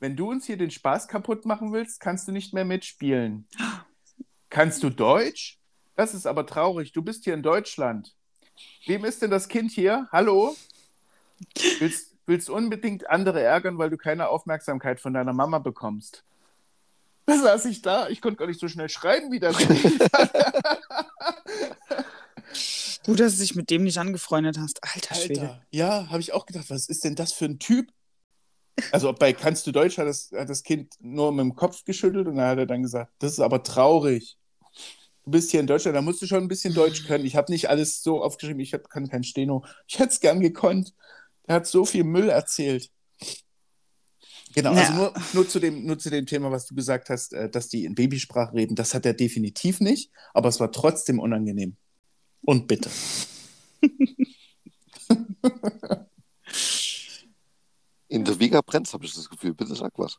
[0.04, 3.48] Wenn du uns hier den Spaß kaputt machen willst, kannst du nicht mehr mitspielen.
[4.50, 5.58] Kannst du Deutsch?
[5.96, 6.92] Das ist aber traurig.
[6.92, 8.14] Du bist hier in Deutschland.
[8.84, 10.06] wem ist denn das Kind hier?
[10.12, 10.54] Hallo?
[11.78, 16.22] Willst, willst unbedingt andere ärgern, weil du keine Aufmerksamkeit von deiner Mama bekommst?
[17.24, 19.56] Da saß ich da, ich konnte gar nicht so schnell schreiben wie das.
[23.06, 24.84] Gut, dass du dich mit dem nicht angefreundet hast.
[24.84, 25.40] Alter Schwede.
[25.40, 27.90] Alter, ja, habe ich auch gedacht, was ist denn das für ein Typ?
[28.92, 32.26] Also bei Kannst du Deutsch hat das, hat das Kind nur mit dem Kopf geschüttelt
[32.26, 34.36] und dann hat er dann gesagt, das ist aber traurig.
[35.24, 37.24] Du bist hier in Deutschland, da musst du schon ein bisschen Deutsch können.
[37.24, 39.64] Ich habe nicht alles so aufgeschrieben, ich hab, kann kein Steno.
[39.86, 40.92] Ich hätte es gern gekonnt.
[41.46, 42.90] Der hat so viel Müll erzählt.
[44.54, 44.98] Genau, also Ja.
[44.98, 47.84] nur, nur, zu dem, nur zu dem Thema, was du gesagt hast, äh, dass die
[47.84, 51.76] in Babysprache reden, das hat er definitiv nicht, aber es war trotzdem unangenehm.
[52.42, 52.90] Und bitte.
[58.14, 59.54] In der Vega brennt habe ich das Gefühl.
[59.54, 60.18] Bitte sag was.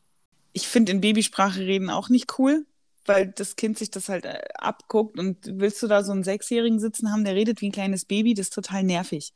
[0.51, 2.65] Ich finde in Babysprache reden auch nicht cool,
[3.05, 6.81] weil das Kind sich das halt äh, abguckt und willst du da so einen Sechsjährigen
[6.81, 9.31] sitzen haben, der redet wie ein kleines Baby, das ist total nervig.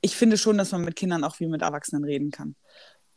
[0.00, 2.56] Ich finde schon, dass man mit Kindern auch wie mit Erwachsenen reden kann.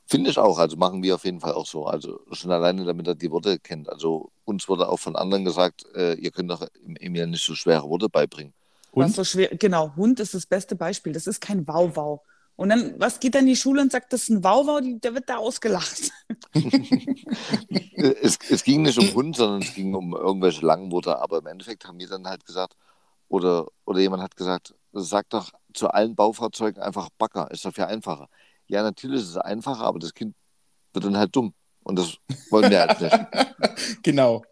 [0.05, 0.57] Finde ich auch.
[0.57, 1.85] Also machen wir auf jeden Fall auch so.
[1.85, 3.87] Also schon alleine, damit er die Worte kennt.
[3.87, 6.67] Also uns wurde auch von anderen gesagt, äh, ihr könnt doch
[6.99, 8.53] Emil nicht so schwere Worte beibringen.
[8.91, 11.13] Was Und so schwer, genau, Hund ist das beste Beispiel.
[11.13, 12.21] Das ist kein Wauwau.
[12.59, 14.99] Und dann, was geht dann in die Schule und sagt, das ist ein Wauwau, die,
[14.99, 16.11] der wird da ausgelacht.
[18.21, 21.19] Es, es ging nicht um Hund, sondern es ging um irgendwelche langen Worte.
[21.19, 22.75] Aber im Endeffekt haben wir dann halt gesagt,
[23.27, 27.51] oder, oder jemand hat gesagt, sag doch zu allen Baufahrzeugen einfach Bagger.
[27.51, 28.29] Ist doch viel einfacher.
[28.67, 30.33] Ja, natürlich ist es einfacher, aber das Kind
[30.93, 31.53] wird dann halt dumm.
[31.83, 32.15] Und das
[32.49, 34.01] wollen wir halt nicht.
[34.03, 34.43] genau.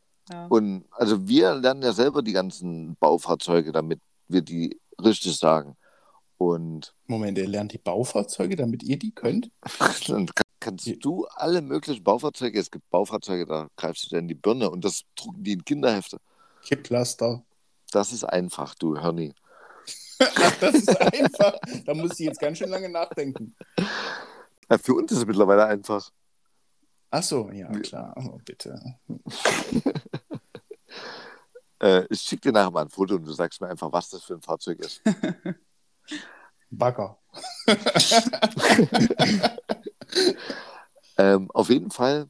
[0.50, 5.78] Und also wir lernen ja selber die ganzen Baufahrzeuge, damit wir die richtig sagen.
[6.38, 9.52] Und Moment, ihr lernt die Baufahrzeuge, damit ihr die könnt?
[10.08, 14.28] dann kann- kannst du alle möglichen Baufahrzeuge, es gibt Baufahrzeuge, da greifst du dir in
[14.28, 16.18] die Birne und das drucken die in Kinderhefte.
[16.64, 17.44] Kipplaster.
[17.92, 19.34] Das ist einfach, du Hörni.
[20.20, 21.58] Ach, das ist einfach.
[21.86, 23.56] Da muss ich jetzt ganz schön lange nachdenken.
[24.70, 26.10] Ja, für uns ist es mittlerweile einfach.
[27.10, 28.14] Ach so, ja, klar.
[28.18, 28.80] Oh, bitte.
[31.80, 34.24] Äh, ich schicke dir nachher mal ein Foto und du sagst mir einfach, was das
[34.24, 35.00] für ein Fahrzeug ist.
[36.70, 37.18] Bagger.
[41.18, 42.30] ähm, auf jeden Fall,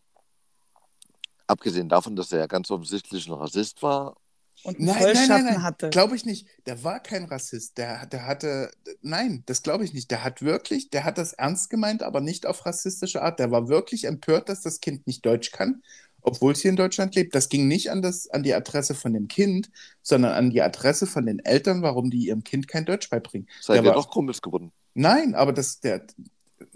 [1.47, 4.15] abgesehen davon, dass er ja ganz offensichtlich ein Rassist war,
[4.63, 5.63] Und Nein, nein, Vollschatten nein, nein.
[5.63, 5.89] hatte.
[5.89, 6.47] Glaube ich nicht.
[6.65, 7.77] Der war kein Rassist.
[7.77, 10.09] Der, der hatte, nein, das glaube ich nicht.
[10.11, 13.39] Der hat wirklich, der hat das ernst gemeint, aber nicht auf rassistische Art.
[13.39, 15.83] Der war wirklich empört, dass das Kind nicht Deutsch kann,
[16.27, 17.33] obwohl es hier in Deutschland lebt.
[17.35, 19.69] Das ging nicht an, das, an die Adresse von dem Kind,
[20.01, 23.47] sondern an die Adresse von den Eltern, warum die ihrem Kind kein Deutsch beibringen.
[23.61, 24.73] seid ihr doch Kumpels geworden.
[24.93, 26.05] Nein, aber das, der,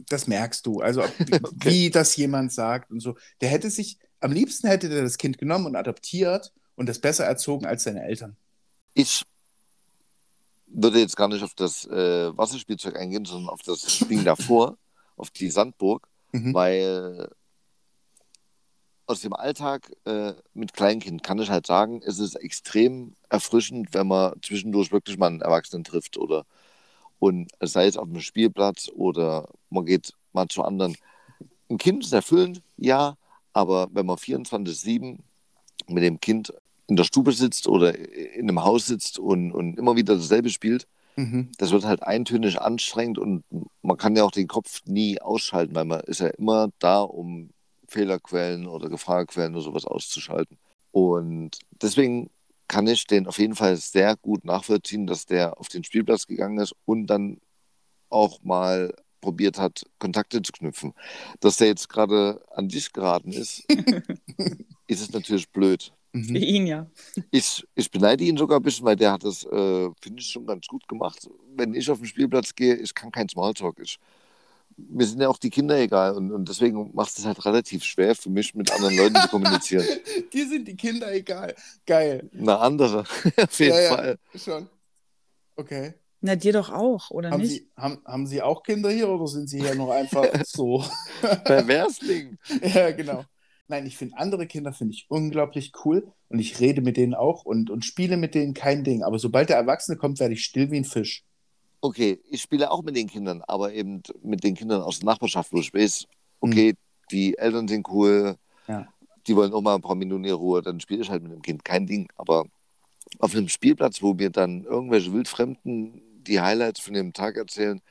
[0.08, 0.80] das merkst du.
[0.80, 3.18] Also, wie, wie das jemand sagt und so.
[3.42, 7.26] Der hätte sich, am liebsten hätte der das Kind genommen und adoptiert und das besser
[7.26, 8.38] erzogen als seine Eltern.
[8.94, 9.24] Ich
[10.68, 14.78] würde jetzt gar nicht auf das äh, Wasserspielzeug eingehen, sondern auf das Ding davor,
[15.18, 16.54] auf die Sandburg, Mhm.
[16.54, 17.28] weil
[19.12, 24.08] aus dem Alltag äh, mit Kleinkind kann ich halt sagen, es ist extrem erfrischend, wenn
[24.08, 26.46] man zwischendurch wirklich mal einen Erwachsenen trifft oder
[27.20, 30.96] und sei es auf einem Spielplatz oder man geht mal zu anderen.
[31.70, 33.18] Ein Kind ist erfüllend, ja,
[33.54, 35.20] aber wenn man 24-7
[35.88, 36.54] mit dem Kind
[36.88, 40.88] in der Stube sitzt oder in einem Haus sitzt und, und immer wieder dasselbe spielt,
[41.18, 41.50] Mhm.
[41.58, 43.44] das wird halt eintönig anstrengend und
[43.82, 47.50] man kann ja auch den Kopf nie ausschalten, weil man ist ja immer da, um
[47.92, 50.58] Fehlerquellen oder Gefahrquellen oder sowas auszuschalten.
[50.92, 52.30] Und deswegen
[52.68, 56.58] kann ich den auf jeden Fall sehr gut nachvollziehen, dass der auf den Spielplatz gegangen
[56.60, 57.40] ist und dann
[58.10, 60.94] auch mal probiert hat, Kontakte zu knüpfen.
[61.42, 63.66] Dass der jetzt gerade an dich geraten ist,
[64.88, 65.94] ist es natürlich blöd.
[66.14, 66.36] Für Mhm.
[66.36, 66.90] ihn ja.
[67.30, 70.46] Ich, ich beneide ihn sogar ein bisschen, weil der hat das, äh, finde ich, schon
[70.46, 71.30] ganz gut gemacht.
[71.56, 73.80] Wenn ich auf den Spielplatz gehe, ich kann kein Smalltalk.
[73.82, 73.98] Ich,
[74.90, 78.16] mir sind ja auch die Kinder egal und, und deswegen macht es halt relativ schwer
[78.16, 79.86] für mich, mit anderen Leuten zu kommunizieren.
[80.34, 81.56] Dir sind die Kinder egal.
[81.86, 82.30] Geil.
[82.38, 83.00] Eine andere,
[83.38, 83.96] auf jeden Ja, ja.
[83.96, 84.18] Fall.
[84.36, 84.70] Schon.
[85.56, 85.94] Okay.
[86.24, 87.52] Na, dir doch auch, oder Haben nicht?
[87.52, 90.84] Sie, haben, haben Sie auch Kinder hier oder sind Sie hier nur einfach so?
[91.46, 92.38] Perversling.
[92.62, 93.24] ja, genau.
[93.68, 97.46] Nein, ich finde andere Kinder finde ich unglaublich cool und ich rede mit denen auch
[97.46, 99.02] und, und spiele mit denen kein Ding.
[99.02, 101.24] Aber sobald der Erwachsene kommt, werde ich still wie ein Fisch.
[101.82, 105.52] Okay, ich spiele auch mit den Kindern, aber eben mit den Kindern aus der Nachbarschaft,
[105.52, 106.06] wo ich weiß,
[106.40, 106.76] okay,
[107.10, 108.88] die Eltern sind cool, Ja.
[109.28, 111.42] die wollen auch mal ein paar Minuten ihre Ruhe, dann spiele ich halt mit dem
[111.42, 112.08] Kind, kein Ding.
[112.16, 112.46] Aber
[113.20, 117.82] auf einem Spielplatz, wo mir dann irgendwelche Wildfremden die Highlights von dem Tag erzählen,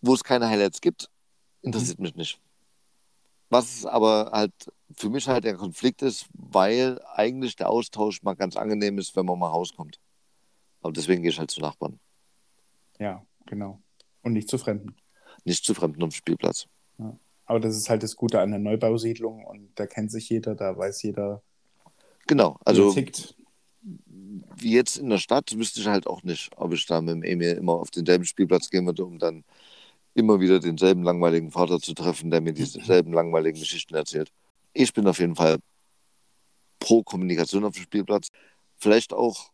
[0.00, 1.08] wo es keine Highlights gibt,
[1.62, 2.40] interessiert mich nicht.
[3.48, 4.52] Was aber halt
[4.96, 9.24] für mich halt der Konflikt ist, weil eigentlich der Austausch mal ganz angenehm ist, wenn
[9.24, 10.00] man mal rauskommt.
[10.80, 12.00] Aber deswegen gehe ich halt zu Nachbarn.
[12.98, 13.80] Ja, genau.
[14.22, 14.96] Und nicht zu Fremden.
[15.44, 16.66] Nicht zu Fremden auf dem Spielplatz.
[17.44, 20.76] Aber das ist halt das Gute an der Neubausiedlung und da kennt sich jeder, da
[20.76, 21.42] weiß jeder,
[22.26, 23.36] Genau, also tickt.
[24.56, 27.22] wie jetzt in der Stadt wüsste ich halt auch nicht, ob ich da mit dem
[27.22, 29.44] Emil immer auf denselben Spielplatz gehen würde, um dann
[30.14, 34.32] immer wieder denselben langweiligen Vater zu treffen, der mir dieselben langweiligen Geschichten erzählt.
[34.72, 35.58] Ich bin auf jeden Fall
[36.80, 38.28] pro Kommunikation auf dem Spielplatz.
[38.76, 39.52] Vielleicht auch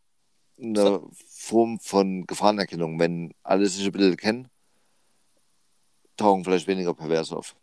[0.61, 2.99] eine Form von Gefahrenerkennung.
[2.99, 4.49] Wenn alle sich ein bisschen kennen,
[6.17, 7.57] tauchen vielleicht weniger Perverse auf.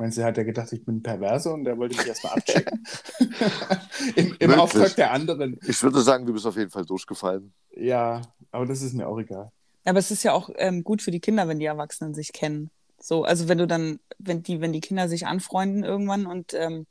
[0.00, 2.86] Meinst du, hat er gedacht, ich bin perverse und der wollte mich erstmal abchecken?
[4.14, 4.52] Im im.
[4.52, 5.58] Auftrag der anderen.
[5.66, 7.52] Ich würde sagen, du bist auf jeden Fall durchgefallen.
[7.74, 8.22] Ja,
[8.52, 9.50] aber das ist mir auch egal.
[9.84, 12.70] Aber es ist ja auch ähm, gut für die Kinder, wenn die Erwachsenen sich kennen.
[13.00, 16.86] So, also wenn du dann, wenn die, wenn die Kinder sich anfreunden irgendwann und ähm,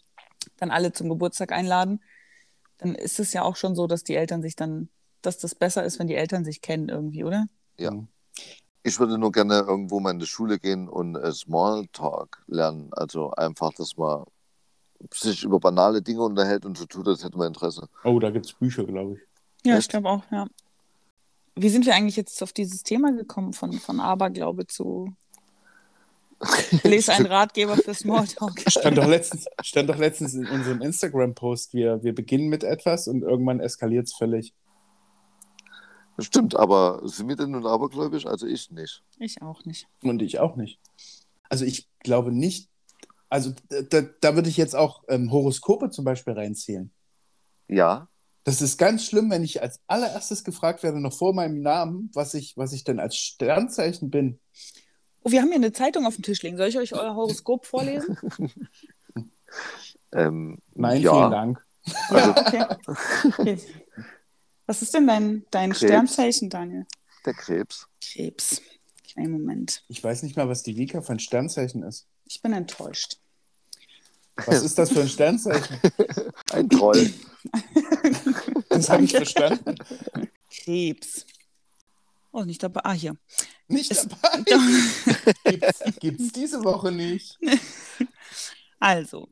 [0.57, 2.01] dann alle zum Geburtstag einladen,
[2.77, 4.89] dann ist es ja auch schon so, dass die Eltern sich dann,
[5.21, 7.47] dass das besser ist, wenn die Eltern sich kennen irgendwie, oder?
[7.79, 7.91] Ja.
[7.91, 8.07] Mhm.
[8.83, 12.89] Ich würde nur gerne irgendwo mal in die Schule gehen und äh, Smalltalk lernen.
[12.91, 14.23] Also einfach, dass man
[15.13, 17.89] sich über banale Dinge unterhält und so tut, als hätte man Interesse.
[18.05, 19.19] Oh, da gibt es Bücher, glaube ich.
[19.65, 19.81] Ja, Echt?
[19.83, 20.47] ich glaube auch, ja.
[21.55, 25.13] Wie sind wir eigentlich jetzt auf dieses Thema gekommen, von, von Aberglaube zu
[26.83, 28.63] Lese einen Ratgeber für Smalltalk?
[28.67, 33.23] Stand doch letztens, stand doch letztens in unserem Instagram-Post, wir, wir beginnen mit etwas und
[33.23, 34.53] irgendwann eskaliert es völlig.
[36.19, 38.25] Stimmt, aber sind wir denn nun abergläubisch?
[38.25, 39.03] Also ich nicht.
[39.19, 39.87] Ich auch nicht.
[40.01, 40.79] Und ich auch nicht.
[41.49, 42.69] Also ich glaube nicht,
[43.29, 43.53] also
[43.89, 46.91] da, da würde ich jetzt auch ähm, Horoskope zum Beispiel reinzählen.
[47.67, 48.07] Ja,
[48.43, 52.33] Das ist ganz schlimm, wenn ich als allererstes gefragt werde, noch vor meinem Namen, was
[52.33, 54.39] ich, was ich denn als Sternzeichen bin.
[55.27, 56.55] Oh, wir haben hier eine Zeitung auf dem Tisch liegen.
[56.55, 58.17] Soll ich euch euer Horoskop vorlesen?
[60.13, 61.11] ähm, Nein, ja.
[61.13, 61.63] vielen Dank.
[62.09, 62.65] Also okay.
[63.37, 63.59] okay.
[64.65, 65.79] Was ist denn dein, dein Krebs.
[65.79, 66.85] Sternzeichen, Daniel?
[67.25, 67.87] der Krebs.
[68.01, 68.61] Krebs.
[69.09, 69.83] Kleinen Moment.
[69.87, 72.07] Ich weiß nicht mal, was die Vika für ein Sternzeichen ist.
[72.25, 73.17] Ich bin enttäuscht.
[74.45, 75.79] Was ist das für ein Sternzeichen?
[76.51, 77.13] Ein Troll.
[78.69, 79.75] Das habe ich verstanden.
[80.51, 81.25] Krebs.
[82.37, 82.81] Oh, nicht dabei.
[82.83, 83.17] Ah, hier.
[83.67, 84.43] Nicht Es- dabei.
[85.45, 87.39] Gibt's, gibt's diese Woche nicht.
[88.79, 89.29] Also,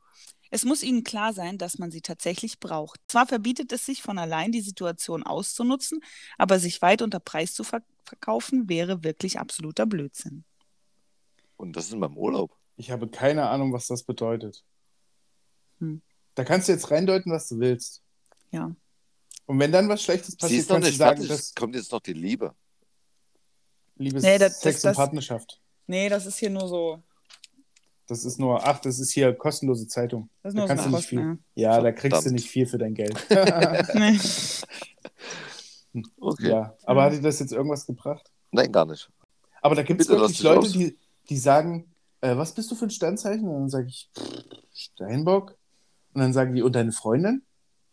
[0.50, 3.00] es muss Ihnen klar sein, dass man sie tatsächlich braucht.
[3.08, 6.00] Zwar verbietet es sich von allein, die Situation auszunutzen,
[6.40, 10.46] aber sich weit unter Preis zu ver verkaufen, wäre wirklich absoluter Blödsinn.
[11.58, 12.58] Und das ist in meinem Urlaub.
[12.76, 14.64] Ich habe keine Ahnung, was das bedeutet.
[15.78, 16.02] Hm.
[16.34, 18.02] Da kannst du jetzt reindeuten, was du willst.
[18.50, 18.76] Ja.
[19.46, 22.14] Und wenn dann was Schlechtes Sie passiert, kannst du sagen, Es kommt jetzt noch die
[22.14, 22.56] Liebe.
[23.98, 25.60] Liebes Nee, das- Sex das- und Partnerschaft.
[25.88, 27.02] Nee, das ist hier nur so.
[28.08, 30.30] Das ist nur, ach, das ist hier kostenlose Zeitung.
[30.44, 31.20] Das ist Da nur kannst so du nicht viel.
[31.20, 33.16] Kosten, Ja, da kriegst du nicht viel für dein Geld.
[33.30, 33.84] ja.
[33.94, 34.20] nee.
[36.20, 36.50] Okay.
[36.50, 38.32] Ja, aber hat dir das jetzt irgendwas gebracht?
[38.52, 39.10] Nein, gar nicht.
[39.62, 40.98] Aber da gibt es wirklich Leute, die,
[41.30, 43.48] die sagen, äh, was bist du für ein Sternzeichen?
[43.48, 44.10] Und dann sage ich,
[44.74, 45.58] Steinbock.
[46.14, 47.44] Und dann sagen die, und deine Freundin?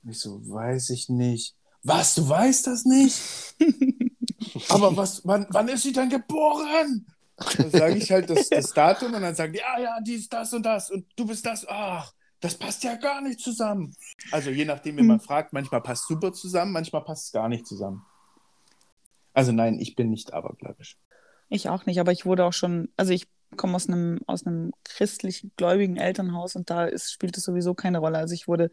[0.02, 1.54] Und ich so, weiß ich nicht.
[1.84, 3.18] Was, du weißt das nicht?
[4.68, 7.06] Aber was, wann, wann ist sie denn geboren?
[7.56, 10.32] Dann sage ich halt das, das Datum und dann sagen die, ah ja, die ist
[10.32, 11.66] das und das und du bist das.
[11.68, 13.94] Ach, das passt ja gar nicht zusammen.
[14.30, 17.66] Also je nachdem, wie man fragt, manchmal passt super zusammen, manchmal passt es gar nicht
[17.66, 18.04] zusammen.
[19.32, 20.98] Also nein, ich bin nicht abergläubisch.
[21.48, 24.72] Ich auch nicht, aber ich wurde auch schon, also ich komme aus einem, aus einem
[24.84, 28.18] christlich gläubigen Elternhaus und da ist, spielt es sowieso keine Rolle.
[28.18, 28.70] Also ich wurde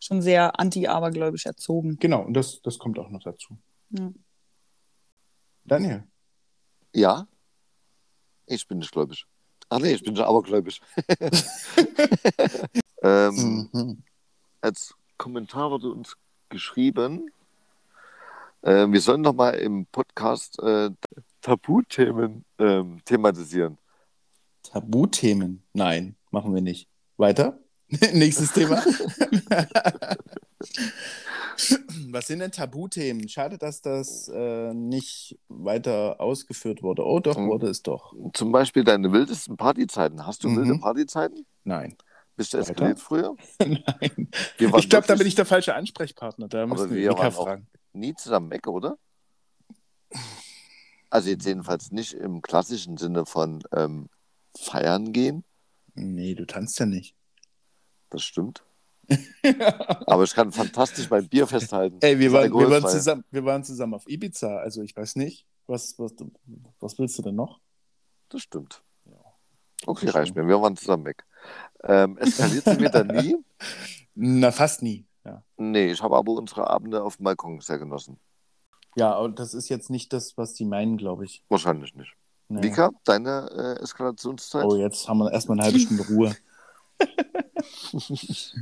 [0.00, 1.96] schon sehr anti-abergläubisch erzogen.
[2.00, 3.58] Genau, und das, das kommt auch noch dazu.
[3.90, 4.10] Ja.
[5.66, 6.04] Daniel,
[6.94, 7.26] Ja?
[8.46, 9.26] Ich bin nicht gläubig.
[9.68, 10.80] Ach nee, ich bin schon abergläubisch.
[13.02, 14.02] ähm, Mhm.
[14.60, 16.16] als Kommentar wurde uns
[16.48, 17.32] geschrieben,
[18.62, 20.90] äh, wir sollen noch mal im Podcast äh,
[21.40, 23.76] Tabuthemen ähm, thematisieren.
[24.62, 25.64] Tabuthemen?
[25.72, 26.88] Nein, machen wir nicht.
[27.16, 27.58] Weiter?
[28.12, 28.84] Nächstes Thema.
[32.10, 33.28] Was sind denn Tabuthemen?
[33.28, 37.04] Schade, dass das äh, nicht weiter ausgeführt wurde.
[37.04, 37.48] Oh, doch, Mhm.
[37.48, 38.12] wurde es doch.
[38.34, 40.26] Zum Beispiel deine wildesten Partyzeiten.
[40.26, 40.56] Hast du Mhm.
[40.56, 41.46] wilde Partyzeiten?
[41.64, 41.96] Nein.
[42.36, 43.34] Bist du eskaliert früher?
[43.60, 44.28] Nein.
[44.58, 46.48] Ich glaube, da bin ich der falsche Ansprechpartner.
[46.48, 47.66] Da müssen wir Mika fragen.
[47.94, 48.98] nie zusammen weg, oder?
[51.10, 54.08] Also jetzt jedenfalls nicht im klassischen Sinne von ähm,
[54.58, 55.44] feiern gehen.
[55.94, 57.14] Nee, du tanzt ja nicht.
[58.10, 58.64] Das stimmt.
[60.06, 61.98] Aber ich kann fantastisch mein Bier festhalten.
[62.00, 64.56] Ey, wir waren, wir, waren zusammen, wir waren zusammen auf Ibiza.
[64.58, 66.12] Also ich weiß nicht, was, was,
[66.80, 67.60] was willst du denn noch?
[68.28, 68.82] Das stimmt.
[69.86, 70.46] Okay, Das reicht stimmt.
[70.46, 70.52] mir.
[70.52, 71.24] Wir waren zusammen weg.
[71.84, 73.36] Ähm, eskaliert sie dann nie?
[74.14, 75.06] Na, fast nie.
[75.24, 75.42] Ja.
[75.56, 78.18] Nee, ich habe aber unsere Abende auf dem Balkon sehr genossen.
[78.96, 81.44] Ja, aber das ist jetzt nicht das, was die meinen, glaube ich.
[81.48, 82.14] Wahrscheinlich nicht.
[82.48, 82.62] Nee.
[82.62, 84.64] Vika, deine äh, Eskalationszeit?
[84.64, 86.36] Oh, jetzt haben wir erstmal eine halbe Stunde Ruhe.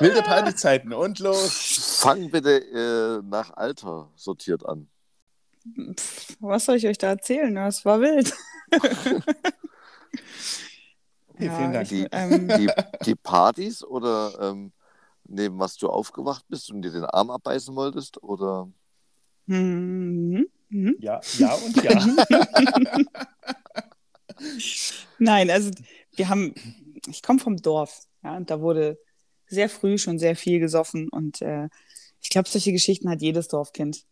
[0.00, 1.98] Wilde Partyzeiten und los.
[2.00, 4.88] Fang bitte äh, nach Alter sortiert an.
[5.96, 7.54] Pff, was soll ich euch da erzählen?
[7.54, 8.32] Das war wild.
[11.40, 11.90] Okay, vielen Dank.
[11.90, 12.70] Ich, ähm, Die,
[13.06, 14.72] die Partys oder ähm,
[15.26, 18.22] neben was du aufgewacht bist und dir den Arm abbeißen wolltest?
[18.22, 18.68] Oder
[19.46, 20.96] mhm, mhm.
[20.98, 22.16] Ja, ja und ja.
[25.18, 25.70] Nein, also
[26.16, 26.54] wir haben,
[27.08, 28.98] ich komme vom Dorf, ja, und da wurde
[29.46, 31.68] sehr früh schon sehr viel gesoffen und äh,
[32.20, 34.04] ich glaube, solche Geschichten hat jedes Dorfkind.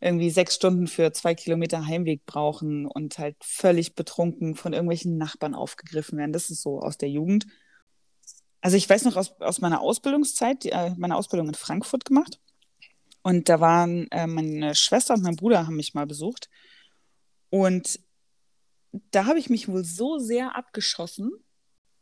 [0.00, 5.54] Irgendwie sechs Stunden für zwei Kilometer Heimweg brauchen und halt völlig betrunken von irgendwelchen Nachbarn
[5.54, 6.32] aufgegriffen werden.
[6.32, 7.46] Das ist so aus der Jugend.
[8.60, 12.40] Also ich weiß noch aus, aus meiner Ausbildungszeit, die, äh, meine Ausbildung in Frankfurt gemacht.
[13.22, 16.48] Und da waren äh, meine Schwester und mein Bruder haben mich mal besucht.
[17.50, 18.00] Und
[19.12, 21.30] da habe ich mich wohl so sehr abgeschossen,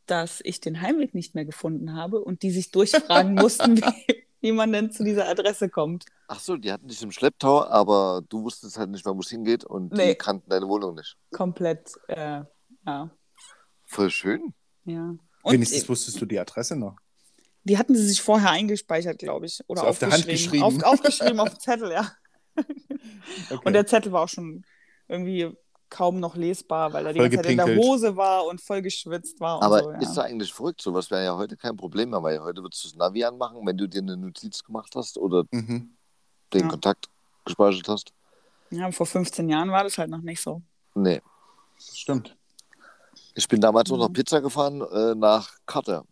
[0.05, 4.51] dass ich den Heimweg nicht mehr gefunden habe und die sich durchfragen mussten, wie, wie
[4.51, 6.05] man denn zu dieser Adresse kommt.
[6.27, 9.29] ach so, die hatten dich im Schlepptau, aber du wusstest halt nicht mehr, wo es
[9.29, 10.15] hingeht und die Nee.
[10.15, 11.15] kannten deine Wohnung nicht.
[11.31, 12.41] Komplett, äh,
[12.85, 13.09] ja.
[13.85, 14.53] Voll schön.
[14.85, 15.15] ja.
[15.43, 16.95] Und Wenigstens äh, wusstest du die Adresse noch.
[17.63, 19.59] die hatten sie sich vorher eingespeichert, glaube ich.
[19.67, 20.61] Oder So auf der Hand aufgeschrieben.
[20.61, 20.83] geschrieben.
[20.83, 22.11] Auf, aufgeschrieben auf dem Zettel, ja.
[23.49, 23.61] Okay.
[23.63, 24.63] Und der Zettel war auch schon
[25.07, 25.51] irgendwie
[25.91, 27.75] kaum noch lesbar, weil er die ganze Zeit in der.
[27.75, 29.57] Hose war und voll geschwitzt war.
[29.57, 29.99] Und Aber so, ja.
[29.99, 30.81] ist da eigentlich verrückt?
[30.81, 33.77] Sowas wäre ja heute kein Problem mehr, weil heute würdest du das Navi anmachen, wenn
[33.77, 35.95] du dir eine Notiz gemacht hast oder mhm.
[36.53, 36.67] den Ja.
[36.67, 37.09] Kontakt
[37.45, 38.11] gespeichert hast.
[38.71, 40.61] ja, vor 15 Jahren war das halt noch nicht so.
[40.95, 41.21] Nee.
[41.77, 42.35] das Stimmt.
[43.35, 44.03] Ich bin damals noch Mhm.
[44.03, 46.03] nach Pizza gefahren äh, nach Karte.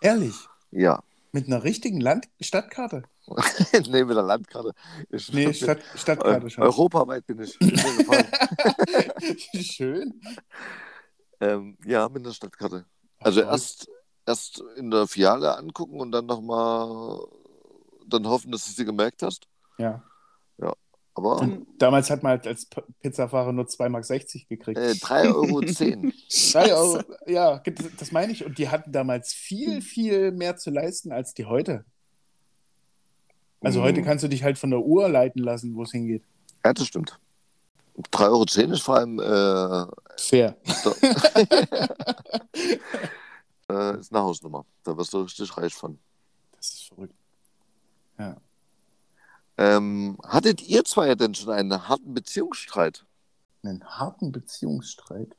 [0.00, 0.34] Ehrlich?
[0.70, 1.02] Ja.
[1.32, 3.02] Mit einer richtigen Land Stadtkarte?
[3.88, 4.72] nee, mit der Landkarte.
[5.10, 6.64] Ich Nee, Stadt Stadtkarte schon.
[6.64, 7.58] Europaweit bin ich.
[9.66, 10.20] Schön.
[11.40, 12.86] ähm, ja, mit der Stadtkarte.
[13.18, 13.88] Also Ach, erst,
[14.26, 17.20] erst in der Filiale angucken und dann nochmal
[18.06, 19.46] dann hoffen, dass du sie gemerkt hast.
[19.78, 20.02] Ja.
[21.20, 22.66] Aber Und damals hat man halt als
[23.02, 24.78] Pizzafahrer nur 2,60 Mark gekriegt.
[24.78, 25.60] äh, 3,10 Euro.
[25.60, 27.62] 3 Euro, ja,
[27.98, 28.44] das meine ich.
[28.44, 31.84] Und die hatten damals viel, viel mehr zu leisten als die heute.
[33.62, 33.84] Also Mhm.
[33.84, 36.22] heute kannst du dich halt von der Uhr leiten lassen, wo es hingeht.
[36.64, 37.18] Ja, das stimmt.
[38.12, 40.56] 3,10 Euro ist vor allem äh, Fair.
[43.68, 44.64] äh, ist eine Hausnummer.
[44.84, 45.98] Da wirst du richtig reich von.
[46.56, 47.14] Das ist verrückt.
[48.18, 48.36] Ja.
[49.58, 53.04] Ähm, hattet ihr zwei denn schon einen harten Beziehungsstreit?
[53.62, 55.36] Einen harten Beziehungsstreit.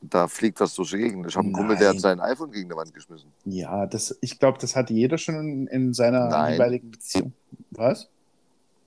[0.00, 1.26] Da fliegt was durch die Gegend.
[1.26, 3.32] Ich habe einen Kumpel, der hat sein iPhone gegen die Wand geschmissen.
[3.44, 6.52] Ja, das, ich glaube, das hatte jeder schon in, in seiner Nein.
[6.52, 7.32] jeweiligen Beziehung.
[7.72, 8.08] Was?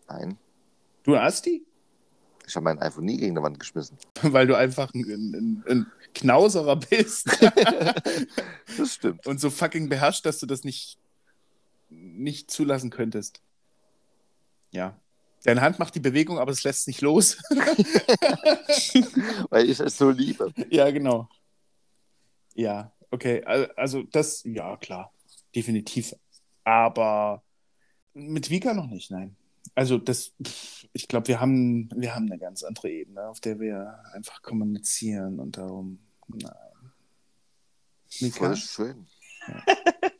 [0.07, 0.37] Nein,
[1.03, 1.65] Du Asti?
[2.47, 3.97] ich habe mein iPhone nie gegen die Wand geschmissen.
[4.21, 7.27] Weil du einfach ein, ein, ein Knauserer bist
[8.77, 9.25] Das stimmt.
[9.27, 10.97] und so fucking beherrscht, dass du das nicht,
[11.89, 13.41] nicht zulassen könntest.
[14.71, 14.97] Ja.
[15.43, 17.37] Deine Hand macht die Bewegung, aber es lässt nicht los.
[19.49, 20.53] Weil ich es so liebe.
[20.69, 21.27] ja, genau.
[22.53, 23.43] Ja, okay.
[23.45, 25.11] al- Also das, ja, klar.
[25.55, 26.15] Definitiv.
[26.63, 27.43] Aber
[28.13, 29.35] mit Vika noch nicht, nein.
[29.73, 30.33] Also das,
[30.93, 35.39] ich glaube, wir haben, wir haben eine ganz andere Ebene, auf der wir einfach kommunizieren
[35.39, 36.51] und darum, nein.
[38.19, 38.37] Vika?
[38.47, 39.07] Voll schön.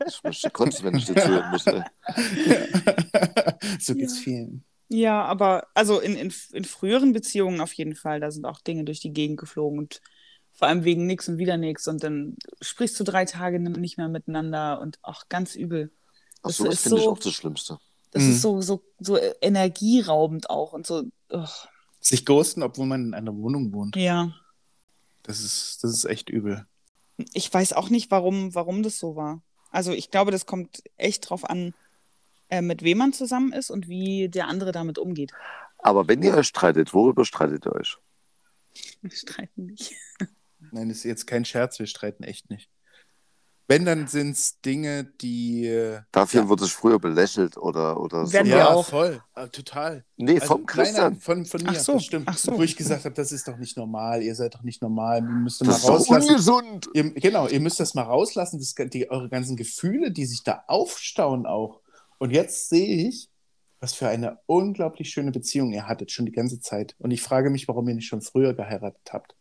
[0.08, 1.68] Ich möchte kotzen, wenn ich dir zuhören muss.
[1.68, 1.84] Ey.
[3.80, 4.24] so geht's Ja.
[4.24, 4.64] vielen.
[4.94, 8.84] Ja, aber also in, in, in früheren Beziehungen auf jeden Fall, da sind auch Dinge
[8.84, 10.02] durch die Gegend geflogen und
[10.52, 14.10] vor allem wegen nix und wieder nix und dann sprichst du drei Tage nicht mehr
[14.10, 15.92] miteinander und auch ganz übel.
[16.44, 17.80] Ach Das so, das ist finde ich so- auch das Schlimmste.
[18.12, 18.30] Das Mhm.
[18.32, 21.04] ist so, so, so energieraubend auch und so.
[21.32, 21.48] ugh.
[22.02, 23.96] Sich ghosten, obwohl man in einer Wohnung wohnt.
[23.96, 24.34] Ja,
[25.24, 26.66] Das ist, das ist echt übel.
[27.34, 29.42] ich weiß auch nicht, warum, warum das so war.
[29.70, 31.74] Also ich glaube, das kommt echt drauf an,
[32.52, 35.32] äh, mit wem man zusammen ist und wie der andere damit umgeht.
[35.80, 37.98] Aber wenn ihr euch streitet, worüber streitet ihr euch?
[39.02, 39.94] Wir streiten nicht.
[40.72, 42.70] Nein, das ist jetzt kein Scherz, wir streiten echt nicht.
[43.68, 45.66] Wenn, dann sind es Dinge, die.
[45.66, 46.50] äh, Dafür Ja.
[46.50, 48.34] wurde ich früher belächelt oder, oder so.
[48.34, 48.86] Werden wir ja, auch.
[48.86, 49.24] voll.
[49.34, 50.04] Ah, total.
[50.18, 51.14] Nee, Also, vom Christian.
[51.14, 52.28] Nein, von, von mir, Ach so, das stimmt.
[52.28, 52.58] ach so.
[52.58, 55.24] Wo ich gesagt habe, das ist doch nicht normal, ihr seid doch nicht normal, ihr
[55.30, 56.30] müsst Das mal ist doch rauslassen.
[56.32, 56.90] ungesund.
[56.94, 60.64] Ihr, genau, ihr müsst das mal rauslassen, das, die, eure ganzen Gefühle, die sich da
[60.68, 61.80] aufstauen auch.
[62.22, 63.32] Und jetzt sehe ich,
[63.80, 66.96] was für eine unglaublich schöne Beziehung ihr hattet, schon die ganze Zeit.
[67.00, 69.36] Und ich frage mich, warum ihr nicht schon früher geheiratet habt.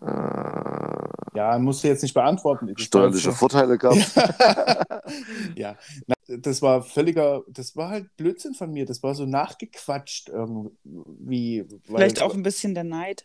[0.00, 2.72] Äh, Ja, musst du jetzt nicht beantworten.
[2.78, 3.96] Steuerliche Vorteile gab.
[5.56, 5.76] ja.
[6.06, 8.86] Na, das war völliger, das war halt Blödsinn von mir.
[8.86, 11.66] Das war so nachgequatscht irgendwie.
[11.86, 13.24] Vielleicht auch ein bisschen der Neid.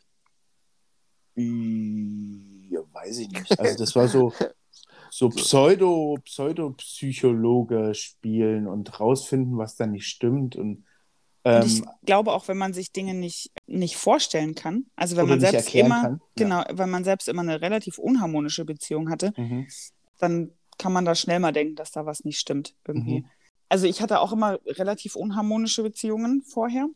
[1.35, 3.59] Ja, weiß ich nicht.
[3.59, 4.33] Also das war so,
[5.15, 10.55] so Pseudo, Pseudo-Psychologe spielen und rausfinden, was da nicht stimmt.
[10.55, 10.85] Und,
[11.43, 15.27] ähm, und ich glaube auch, wenn man sich Dinge nicht, nicht vorstellen kann, also wenn
[15.27, 16.21] man selbst immer, kann.
[16.35, 16.67] genau, ja.
[16.71, 19.67] wenn man selbst immer eine relativ unharmonische Beziehung hatte, mhm.
[20.17, 20.49] dann
[20.79, 23.19] kann man da schnell mal denken, dass da was nicht stimmt irgendwie.
[23.19, 23.25] Mhm.
[23.69, 26.87] Also ich hatte auch immer relativ unharmonische Beziehungen vorher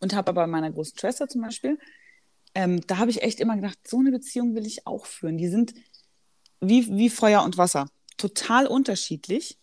[0.00, 1.78] und habe aber meiner großen Schwester zum Beispiel,
[2.54, 5.36] ähm, da habe ich echt immer gedacht, so eine Beziehung will ich auch führen.
[5.36, 5.74] Die sind
[6.62, 7.88] wie, wie Feuer und Wasser.
[8.16, 9.58] Total unterschiedlich.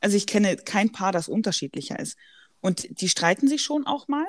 [0.00, 2.16] Also ich kenne kein Paar, das unterschiedlicher ist.
[2.60, 4.26] Und die streiten sich schon auch mal,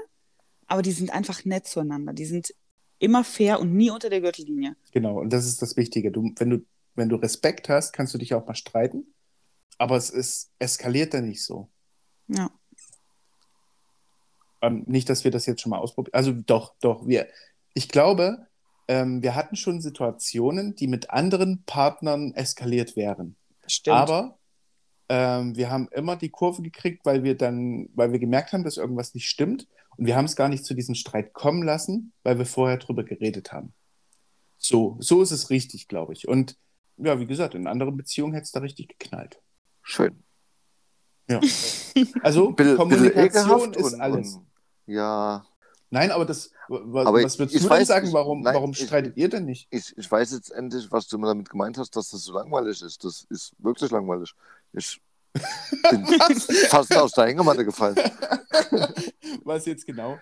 [0.68, 2.14] aber die sind einfach nett zueinander.
[2.14, 2.54] Die sind
[3.00, 4.76] immer fair und nie unter der Gürtellinie.
[4.92, 6.12] Genau, und das ist das Wichtige.
[6.12, 9.14] Du, wenn, du, wenn du Respekt hast, kannst du dich auch mal streiten,
[9.78, 11.70] aber es ist, eskaliert dann nicht so.
[12.28, 12.52] Ja.
[14.62, 16.14] Ähm, nicht, dass wir das jetzt schon mal ausprobieren.
[16.14, 17.28] Also doch, doch, wir,
[17.74, 18.48] ich glaube,
[18.88, 23.36] ähm, wir hatten schon Situationen, die mit anderen Partnern eskaliert wären.
[23.66, 23.96] Stimmt.
[23.96, 24.40] Aber
[25.10, 28.78] ähm, wir haben immer die Kurve gekriegt, weil wir dann, weil wir gemerkt haben, dass
[28.78, 29.68] irgendwas nicht stimmt.
[29.98, 33.04] Und wir haben es gar nicht zu diesem Streit kommen lassen, weil wir vorher drüber
[33.04, 33.74] geredet haben.
[34.58, 36.28] So, so ist es richtig, glaube ich.
[36.28, 36.58] Und
[36.98, 39.42] ja, wie gesagt, in anderen Beziehungen hätte es da richtig geknallt.
[39.82, 40.24] Schön.
[41.30, 41.40] Ja.
[42.22, 44.36] Also, Kommunikation ist und, alles.
[44.36, 44.48] Und,
[44.88, 45.46] ja,
[45.94, 48.56] Nein, aber das, was, aber was würdest ich du weiß, denn sagen, ich, warum, nein,
[48.56, 49.68] warum ich, streitet ihr denn nicht?
[49.70, 52.82] Ich, ich weiß jetzt endlich, was du mir damit gemeint hast, dass das so langweilig
[52.82, 53.04] ist.
[53.04, 54.34] Das ist wirklich langweilig.
[54.74, 55.00] Ich
[55.92, 56.04] bin
[56.70, 57.96] fast aus der Hängematte gefallen.
[59.44, 60.18] was jetzt genau?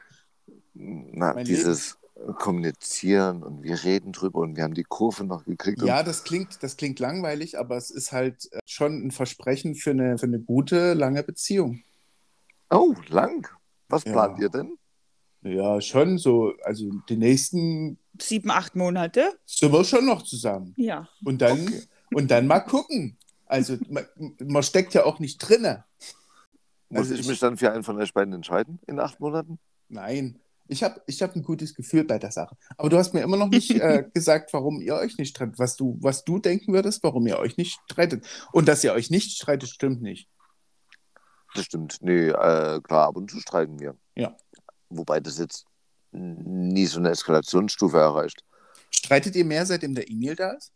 [0.74, 2.36] Na, mein dieses Leben?
[2.36, 5.82] Kommunizieren und wir reden drüber und wir haben die Kurve noch gekriegt.
[5.84, 9.92] Ja, das klingt, das klingt langweilig, aber es ist halt äh, schon ein Versprechen für
[9.92, 11.82] eine, für eine gute, lange Beziehung.
[12.70, 13.48] Oh, lang.
[13.88, 14.12] Was ja.
[14.12, 14.78] plant ihr denn?
[15.44, 16.54] Ja, schon so.
[16.64, 20.74] Also die nächsten sieben, acht Monate sind wir schon noch zusammen.
[20.78, 21.08] Ja.
[21.24, 21.84] Und dann, okay.
[22.14, 23.18] und dann mal gucken.
[23.46, 24.06] Also man,
[24.40, 25.84] man steckt ja auch nicht drinne.
[26.90, 29.60] Muss also ich, ich mich dann für einen von euch beiden entscheiden in acht Monaten?
[29.90, 30.40] Nein.
[30.68, 32.56] Ich habe ich hab ein gutes Gefühl bei der Sache.
[32.78, 35.60] Aber du hast mir immer noch nicht äh, gesagt, warum ihr euch nicht streitet.
[35.60, 38.26] Was du, was du denken würdest, warum ihr euch nicht streitet.
[38.52, 40.30] Und dass ihr euch nicht streitet, stimmt nicht.
[41.56, 41.98] Das stimmt.
[42.02, 43.98] Nee, äh, klar, ab und zu streiten wir.
[44.16, 44.36] Ja.
[44.92, 45.66] Wobei das jetzt
[46.12, 48.44] nie so eine Eskalationsstufe erreicht.
[48.90, 50.72] Streitet ihr mehr, seitdem der E-Mail da ist?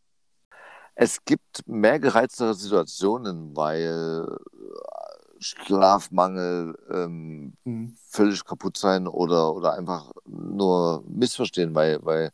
[0.95, 7.97] Es gibt mehr gereiztere Situationen, weil äh, Schlafmangel, ähm, mhm.
[8.07, 12.31] völlig kaputt sein oder, oder einfach nur missverstehen, weil, weil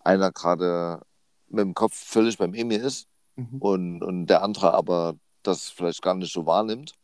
[0.00, 1.00] einer gerade
[1.48, 3.06] mit dem Kopf völlig beim Emil ist
[3.36, 3.58] mhm.
[3.60, 5.14] und, und der andere aber
[5.44, 6.94] das vielleicht gar nicht so wahrnimmt.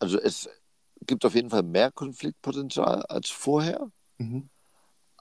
[0.00, 0.48] Also es,
[1.10, 3.90] gibt auf jeden Fall mehr Konfliktpotenzial als vorher.
[4.18, 4.48] Mhm.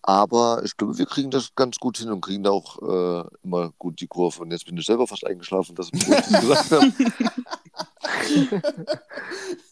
[0.04, 3.72] Aber ich glaube, wir kriegen das ganz gut hin und kriegen da auch äh, immer
[3.78, 4.42] gut die Kurve.
[4.42, 6.94] Und jetzt bin ich selber fast eingeschlafen, dass ich das gesagt habe.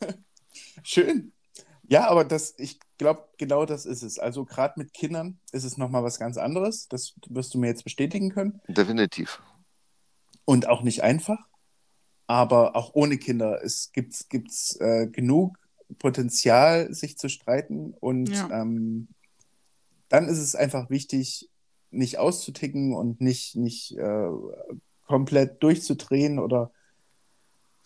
[0.83, 1.33] Schön.
[1.87, 4.17] Ja, aber das, ich glaube, genau das ist es.
[4.19, 6.87] Also gerade mit Kindern ist es nochmal was ganz anderes.
[6.87, 8.59] Das wirst du mir jetzt bestätigen können.
[8.67, 9.41] Definitiv.
[10.45, 11.47] Und auch nicht einfach.
[12.25, 13.61] Aber auch ohne Kinder
[13.93, 14.13] gibt
[14.49, 15.57] es äh, genug
[15.99, 17.93] Potenzial, sich zu streiten.
[17.99, 18.49] Und ja.
[18.51, 19.07] ähm,
[20.09, 21.49] dann ist es einfach wichtig,
[21.91, 24.29] nicht auszuticken und nicht, nicht äh,
[25.05, 26.71] komplett durchzudrehen oder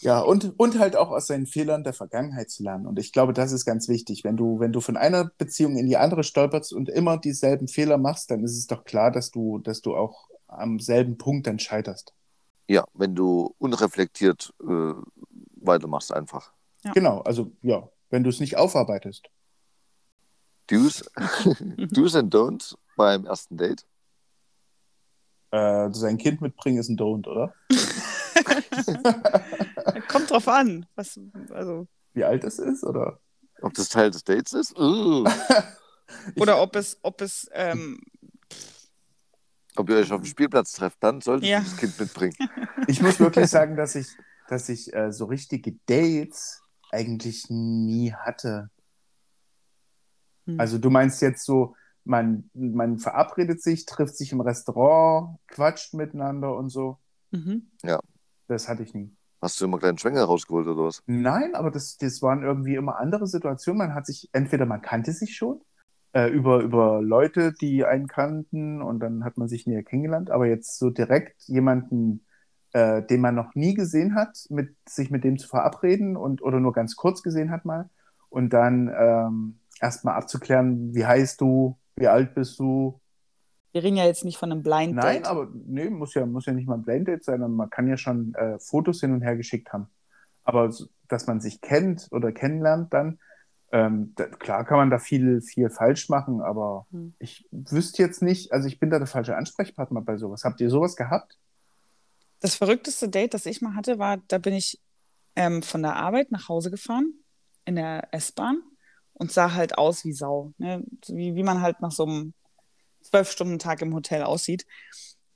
[0.01, 2.87] ja, und, und halt auch aus seinen Fehlern der Vergangenheit zu lernen.
[2.87, 4.23] Und ich glaube, das ist ganz wichtig.
[4.23, 7.99] Wenn du, wenn du von einer Beziehung in die andere stolperst und immer dieselben Fehler
[7.99, 11.59] machst, dann ist es doch klar, dass du, dass du auch am selben Punkt dann
[11.59, 12.15] scheiterst.
[12.67, 14.93] Ja, wenn du unreflektiert äh,
[15.57, 16.51] weitermachst einfach.
[16.83, 16.91] Ja.
[16.93, 19.29] Genau, also ja, wenn du es nicht aufarbeitest.
[20.67, 21.03] Do's,
[21.91, 23.85] Do's and Don'ts beim ersten Date?
[25.51, 27.53] Äh, sein Kind mitbringen ist ein Don't, oder?
[30.07, 30.85] Kommt drauf an.
[30.95, 31.19] Was,
[31.49, 31.87] also...
[32.13, 33.19] Wie alt es ist, oder?
[33.61, 34.77] Ob das Teil des Dates ist?
[34.77, 35.25] Uh.
[36.37, 37.99] oder ob es, ob es ähm,
[39.75, 41.59] ob ihr euch auf dem Spielplatz trefft, dann solltet ja.
[41.59, 42.35] ihr das Kind mitbringen.
[42.87, 44.07] Ich muss wirklich sagen, dass ich,
[44.49, 46.60] dass ich äh, so richtige Dates
[46.91, 48.69] eigentlich nie hatte.
[50.45, 50.59] Hm.
[50.59, 56.55] Also du meinst jetzt so, man, man verabredet sich, trifft sich im Restaurant, quatscht miteinander
[56.55, 56.97] und so.
[57.31, 57.71] Mhm.
[57.83, 57.99] Ja.
[58.47, 59.15] Das hatte ich nie.
[59.41, 61.01] Hast du immer kleinen Schwänger rausgeholt oder was?
[61.07, 63.79] Nein, aber das, das waren irgendwie immer andere Situationen.
[63.79, 65.61] Man hat sich, entweder man kannte sich schon,
[66.13, 70.45] äh, über, über Leute, die einen kannten und dann hat man sich näher kennengelernt, aber
[70.45, 72.25] jetzt so direkt jemanden
[72.73, 76.59] äh, den man noch nie gesehen hat, mit, sich mit dem zu verabreden und oder
[76.59, 77.89] nur ganz kurz gesehen hat mal.
[78.29, 82.99] Und dann ähm, erstmal abzuklären, wie heißt du, wie alt bist du.
[83.73, 85.03] Wir reden ja jetzt nicht von einem Blind Date.
[85.03, 87.69] Nein, aber nee, muss ja, muss ja nicht mal ein Blind Date sein, sondern man
[87.69, 89.87] kann ja schon äh, Fotos hin und her geschickt haben.
[90.43, 90.73] Aber
[91.07, 93.19] dass man sich kennt oder kennenlernt dann,
[93.71, 97.13] ähm, da, klar kann man da viel, viel falsch machen, aber Hm.
[97.19, 100.43] ich wüsste jetzt nicht, also ich bin da der falsche Ansprechpartner bei sowas.
[100.43, 101.37] Habt ihr sowas gehabt?
[102.41, 104.79] Das verrückteste Date, das ich mal hatte, war, da bin ich
[105.35, 107.13] ähm, von der Arbeit nach Hause gefahren
[107.65, 108.61] in der S-Bahn
[109.13, 110.53] und sah halt aus wie Sau.
[110.57, 110.83] Ne?
[111.07, 112.33] Wie, wie man halt nach so einem
[113.03, 114.65] Zwölf-Stunden-Tag im Hotel aussieht.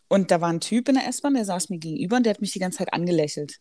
[0.08, 2.42] Und da war ein Typ in der S-Bahn, der saß mir gegenüber und der hat
[2.42, 3.60] mich die ganze Zeit angelächelt.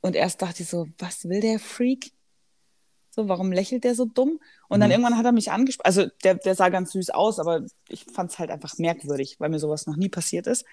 [0.00, 2.12] Und erst dachte ich so, was will der Freak?
[3.10, 4.38] So, warum lächelt der so dumm?
[4.68, 4.92] Und dann Mhm.
[4.92, 5.86] irgendwann hat er mich angesprochen.
[5.86, 9.48] Also, der, der sah ganz süß aus, aber ich fand es halt einfach merkwürdig, weil
[9.48, 10.66] mir sowas noch nie passiert ist.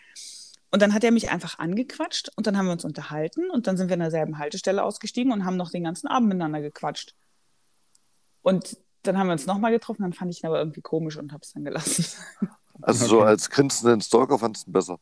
[0.74, 3.78] Und dann hat er mich einfach angequatscht und dann haben wir uns unterhalten und dann
[3.78, 7.14] sind wir in derselben Haltestelle ausgestiegen und haben noch den ganzen Abend miteinander gequatscht.
[8.42, 11.32] Und dann haben wir uns nochmal getroffen, dann fand ich ihn aber irgendwie komisch und
[11.32, 12.06] habe es dann gelassen.
[12.82, 15.00] Also so als grinsenden Stalker fandest du ihn besser.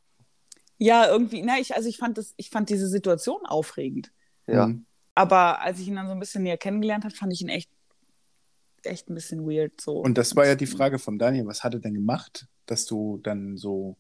[0.78, 4.11] ja, irgendwie, na, ich, also ich fand das, ich fand diese Situation aufregend.
[4.47, 4.67] Ja.
[4.67, 4.86] Mhm.
[5.15, 7.72] Aber als ich ihn dann so ein bisschen näher kennengelernt habe, fand ich ihn echt,
[8.84, 9.80] echt ein bisschen weird.
[9.80, 9.93] So.
[9.93, 13.22] Und das war ja die Frage von Daniel, was hat er denn gemacht, dass du
[13.24, 13.95] dann so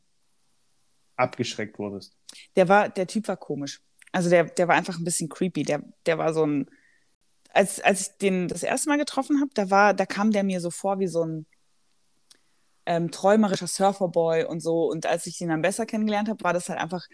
[1.21, 2.15] abgeschreckt wurdest?
[2.55, 3.81] Der war, der Typ war komisch.
[4.11, 5.63] Also der, der war einfach ein bisschen creepy.
[5.63, 6.69] Der, der war so ein,
[7.53, 10.59] als, als ich den das erste Mal getroffen habe, da war, da kam der mir
[10.61, 11.45] so vor wie so ein
[12.85, 14.89] ähm, träumerischer Surferboy und so.
[14.89, 17.05] Und als ich ihn dann besser kennengelernt habe, war das halt einfach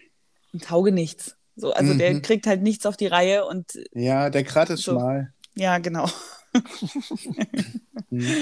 [0.54, 1.36] ein Taugenichts.
[1.56, 2.22] So, also der Mhm.
[2.22, 4.92] kriegt halt nichts auf die Reihe und Ja, der Grat ist So.
[4.92, 5.32] schmal.
[5.54, 6.08] ja, genau.
[8.10, 8.34] Mhm.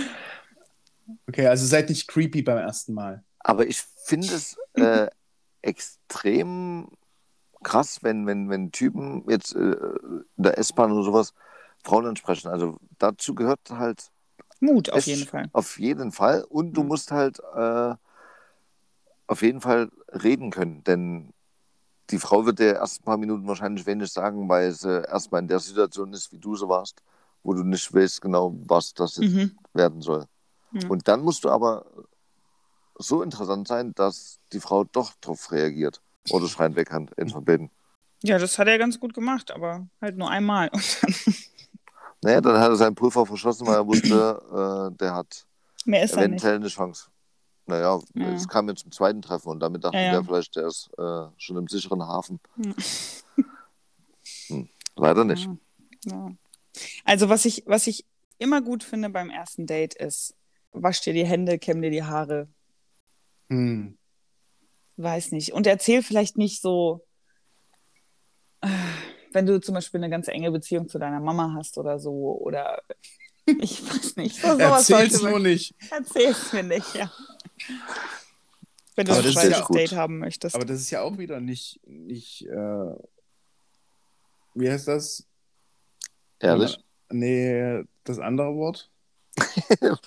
[1.28, 3.24] Okay, also seid nicht creepy beim ersten Mal.
[3.40, 5.08] Aber ich finde es äh,
[5.62, 6.88] extrem
[7.62, 11.32] krass, wenn, wenn, wenn Typen jetzt äh, in der S-Bahn oder sowas
[11.84, 12.48] Frauen ansprechen.
[12.48, 14.10] Also dazu gehört halt
[14.60, 15.48] Mut auf Es- jeden Fall.
[15.52, 16.88] auf jeden Fall und du Mhm.
[16.88, 17.94] musst halt äh,
[19.26, 21.32] auf jeden Fall reden können, denn
[22.10, 25.48] die Frau wird dir erst ein paar Minuten wahrscheinlich wenig sagen, weil sie erstmal in
[25.48, 27.02] der Situation ist, wie du so warst,
[27.42, 29.56] wo du nicht weißt genau, was das Mhm.
[29.74, 30.26] werden soll.
[30.72, 30.88] Ja.
[30.88, 31.84] Und dann musst du aber
[32.98, 37.70] so interessant sein, dass die Frau doch drauf reagiert oder schreien weg kann in Verbeten.
[38.22, 40.70] Ja, das hat er ganz gut gemacht, aber halt nur einmal.
[42.22, 45.46] Naja, dann hat er seinen Pulver verschossen, weil er wusste, äh, der hat
[45.84, 46.24] mehr ist nicht.
[46.24, 47.08] eventuell eine Chance.
[47.66, 48.28] Naja, Ja.
[48.32, 50.10] es kam jetzt zum zweiten Treffen und damit dachte Ja, ja.
[50.12, 52.40] der vielleicht, der ist äh, schon im sicheren Hafen.
[52.56, 52.72] Ja.
[54.48, 55.48] Hm, leider nicht.
[57.04, 58.04] Also was ich, was ich
[58.38, 60.34] immer gut finde beim ersten Date ist,
[60.72, 62.48] wasch dir die Hände, kämm dir die Haare,
[63.48, 63.96] Hm.
[64.96, 65.52] weiß nicht.
[65.52, 67.04] Und erzähl vielleicht nicht so,
[68.60, 68.68] äh,
[69.32, 72.82] wenn du zum Beispiel eine ganz enge Beziehung zu deiner Mama hast oder so, oder
[73.46, 74.40] ich weiß nicht.
[74.40, 75.74] So, Erzähl's sollte nur nicht.
[75.90, 77.12] Erzähl's mir nicht, ja.
[78.96, 79.66] Wenn du Aber ein das ist zweites ja.
[79.68, 80.54] Date haben möchtest.
[80.54, 82.94] Aber das ist ja auch wieder nicht, nicht äh,
[84.54, 85.26] wie heißt das?
[86.40, 86.78] Ehrlich?
[87.10, 88.90] Nee, das andere Wort?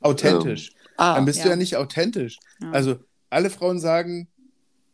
[0.00, 0.72] Authentisch.
[0.96, 1.50] Ah, Dann bist du ja.
[1.50, 2.38] ja nicht authentisch.
[2.60, 2.70] Ja.
[2.72, 2.96] Also
[3.28, 4.28] alle Frauen sagen,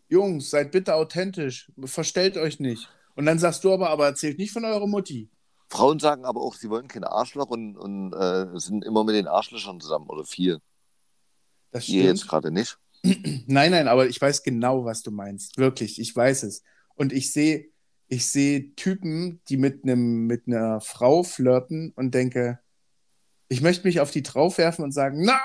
[0.09, 2.89] Jungs, seid bitte authentisch, verstellt euch nicht.
[3.15, 5.31] Und dann sagst du aber, aber erzählt nicht von eurer Mutti.
[5.69, 9.27] Frauen sagen aber auch, sie wollen keine Arschloch und, und äh, sind immer mit den
[9.27, 10.59] Arschlöchern zusammen oder viel.
[11.73, 12.31] Das Ihr jetzt stimmt.
[12.31, 12.79] gerade nicht.
[13.47, 15.59] Nein, nein, aber ich weiß genau, was du meinst.
[15.59, 16.63] Wirklich, ich weiß es.
[16.97, 17.69] Und ich sehe,
[18.09, 22.59] ich sehe Typen, die mit einem, mit einer Frau flirten und denke,
[23.49, 25.39] ich möchte mich auf die draufwerfen und sagen, nein,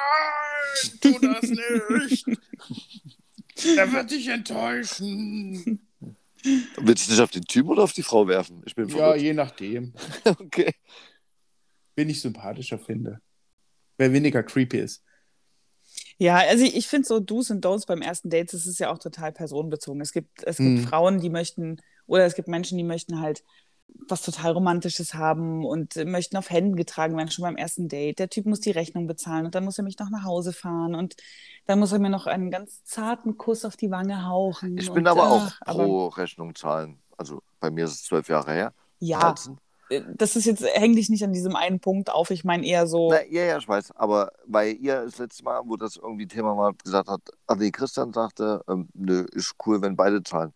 [1.02, 2.26] tu das nicht.
[3.78, 5.88] Er wird dich enttäuschen.
[6.78, 8.64] Willst du dich auf den Typ oder auf die Frau werfen?
[8.66, 9.94] Ich bin Ja, je nachdem.
[10.26, 10.74] okay.
[11.96, 13.22] Wen ich sympathischer finde.
[13.98, 15.04] Wer weniger creepy ist.
[16.18, 18.92] Ja, also ich, ich finde so Do's und Don'ts beim ersten Date, das ist ja
[18.92, 20.02] auch total personenbezogen.
[20.02, 20.88] Es gibt, es gibt Hm.
[20.88, 21.78] Frauen, die möchten,
[22.08, 23.44] oder es gibt Menschen, die möchten halt
[24.08, 28.20] was total Romantisches haben und möchten auf Händen getragen werden, schon beim ersten Date.
[28.20, 30.96] Der Typ muss die Rechnung bezahlen und dann muss er mich noch nach Hause fahren
[30.96, 31.16] und
[31.66, 34.78] dann muss er mir noch einen ganz zarten Kuss auf die Wange hauchen.
[34.78, 37.00] Ich und, bin aber auch ach, aber- pro Rechnung zahlen.
[37.18, 38.74] Also bei mir ist es zwölf Jahre her.
[39.00, 39.58] Ja, 13.
[39.90, 42.32] äh, das ist jetzt, häng dich nicht an diesem einen Punkt auf.
[42.32, 43.92] Ich meine eher so, Na, ja, ja, ich weiß.
[43.96, 47.72] Aber weil ihr das letzte Mal, wo das irgendwie Thema war, gesagt hat, ah nee,
[47.72, 50.54] Christian sagte, ähm, nö, ist cool, wenn beide zahlen.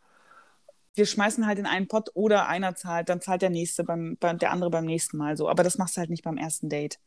[0.96, 4.38] Wir schmeißen halt in einen Pott oder einer zahlt, dann zahlt der nächste beim, beim
[4.38, 5.50] der andere beim nächsten Mal so.
[5.50, 7.00] Aber das machst du halt nicht beim ersten Date.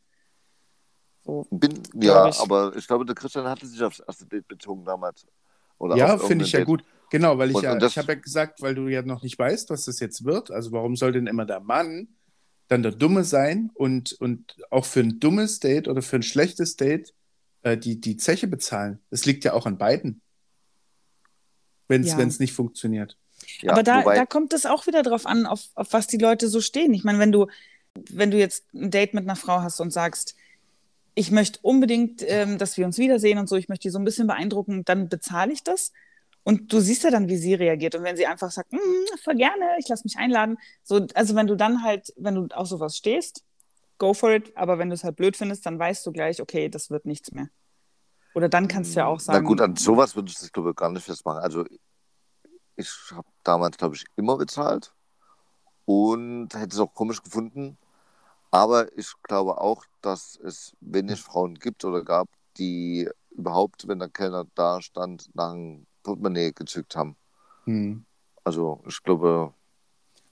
[1.24, 1.46] So.
[1.50, 2.38] Bin, ja, ich.
[2.38, 5.26] aber ich glaube, der Christian hatte sich aufs erste Date bezogen damals.
[5.78, 6.92] Oder ja, finde ich ja irgendein gut.
[7.10, 9.22] Genau, weil ich Und- ja, und das- ich habe ja gesagt, weil du ja noch
[9.22, 10.50] nicht weißt, was das jetzt wird.
[10.50, 12.08] Also warum soll denn immer der Mann
[12.68, 16.76] dann der Dumme sein und, und auch für ein dummes Date oder für ein schlechtes
[16.76, 17.14] Date
[17.62, 18.98] äh, die, die Zeche bezahlen?
[19.10, 20.20] Das liegt ja auch an beiden.
[21.88, 22.18] Wenn es Ja.
[22.24, 23.16] nicht funktioniert.
[23.60, 26.18] Ja, Aber da, wobei, da kommt es auch wieder drauf an, auf, auf was die
[26.18, 26.94] Leute so stehen.
[26.94, 27.46] Ich meine, wenn du,
[28.10, 30.34] wenn du jetzt ein Date mit einer Frau hast und sagst,
[31.14, 34.04] ich möchte unbedingt, ähm, dass wir uns wiedersehen und so, ich möchte die so ein
[34.04, 35.92] bisschen beeindrucken, dann bezahle ich das.
[36.44, 37.94] Und du siehst ja dann, wie sie reagiert.
[37.94, 38.78] Und wenn sie einfach sagt, "Mm,
[39.22, 40.58] voll gerne, ich lasse mich einladen.
[40.82, 43.42] So, also wenn du dann halt, wenn du auf sowas stehst,
[43.98, 44.56] go for it.
[44.56, 47.32] Aber wenn du es halt blöd findest, dann weißt du gleich, okay, das wird nichts
[47.32, 47.48] mehr.
[48.34, 49.42] Oder dann kannst du ja auch sagen.
[49.42, 51.40] na gut, an sowas würde ich das, glaube ich, gar nicht festmachen.
[51.42, 51.64] Also,
[52.78, 54.94] ich habe damals, glaube ich, immer bezahlt
[55.84, 57.76] und hätte es auch komisch gefunden.
[58.50, 64.08] Aber ich glaube auch, dass es wenig Frauen gibt oder gab, die überhaupt, wenn der
[64.08, 67.16] Kellner da stand, nach einem Portemonnaie gezückt haben.
[67.64, 68.04] Hm.
[68.44, 69.52] Also, ich glaube,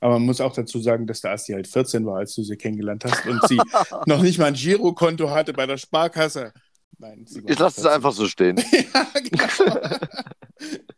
[0.01, 2.57] Aber man muss auch dazu sagen, dass der Asti halt 14 war, als du sie
[2.57, 3.59] kennengelernt hast und sie
[4.07, 6.53] noch nicht mal ein Girokonto hatte bei der Sparkasse.
[6.99, 7.87] Nein, ich lasse es 14.
[7.89, 8.57] einfach so stehen.
[8.95, 9.81] ja, genau.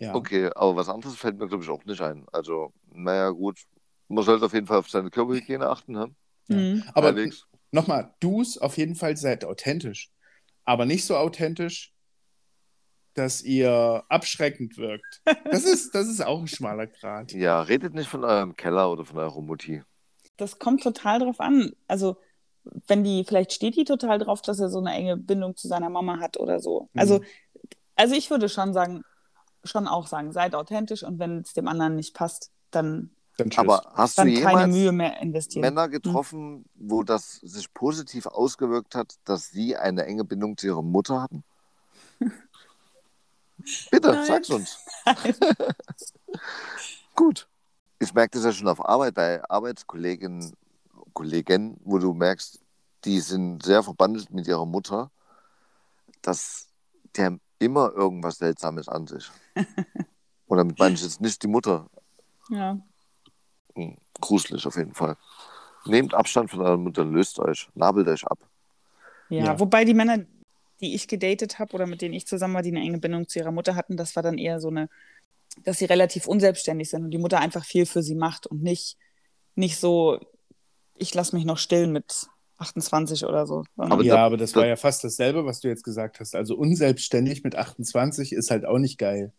[0.00, 0.14] ja.
[0.14, 2.26] Okay, aber was anderes fällt mir, glaube ich, auch nicht ein.
[2.32, 3.60] Also, naja, gut.
[4.08, 6.14] Man sollte auf jeden Fall auf seine Körperhygiene achten, ne?
[6.48, 6.82] Mhm.
[6.94, 7.14] Aber
[7.70, 10.10] nochmal, Du's auf jeden Fall seid authentisch.
[10.64, 11.92] Aber nicht so authentisch,
[13.14, 15.22] dass ihr abschreckend wirkt.
[15.50, 17.32] Das ist, das ist auch ein schmaler Grad.
[17.32, 19.82] Ja, redet nicht von eurem Keller oder von eurer Mutti.
[20.36, 21.72] Das kommt total drauf an.
[21.86, 22.16] Also,
[22.86, 25.90] wenn die, vielleicht steht die total drauf, dass er so eine enge Bindung zu seiner
[25.90, 26.88] Mama hat oder so.
[26.94, 27.24] Also, Mhm.
[27.96, 29.02] also ich würde schon sagen,
[29.64, 33.10] schon auch sagen, seid authentisch und wenn es dem anderen nicht passt, dann.
[33.56, 35.62] Aber hast du jemals Mühe mehr investieren.
[35.62, 40.82] Männer getroffen, wo das sich positiv ausgewirkt hat, dass sie eine enge Bindung zu ihrer
[40.82, 41.42] Mutter hatten?
[43.90, 44.26] Bitte, Nein.
[44.26, 44.78] sag's uns.
[47.14, 47.48] Gut.
[47.98, 50.54] Ich merke das ja schon auf Arbeit bei Arbeitskolleginnen,
[51.14, 52.60] Kollegen, wo du merkst,
[53.04, 55.10] die sind sehr verbandelt mit ihrer Mutter,
[56.22, 56.70] dass
[57.18, 59.30] haben immer irgendwas Seltsames an sich.
[60.46, 61.88] Und damit meine ich jetzt nicht die Mutter.
[62.48, 62.80] Ja.
[63.76, 65.16] Hm, Gruselig auf jeden Fall.
[65.86, 68.38] Nehmt Abstand von eurer Mutter, löst euch, nabelt euch ab.
[69.28, 69.60] Ja, Ja.
[69.60, 70.18] wobei die Männer,
[70.80, 73.38] die ich gedatet habe oder mit denen ich zusammen war, die eine enge Bindung zu
[73.38, 74.88] ihrer Mutter hatten, das war dann eher so eine,
[75.64, 78.96] dass sie relativ unselbstständig sind und die Mutter einfach viel für sie macht und nicht,
[79.54, 80.18] nicht so,
[80.96, 82.26] ich lasse mich noch stillen mit
[82.60, 83.64] 28 oder so.
[83.76, 86.34] Aber ja, da- aber das da- war ja fast dasselbe, was du jetzt gesagt hast.
[86.34, 89.32] Also unselbstständig mit 28 ist halt auch nicht geil.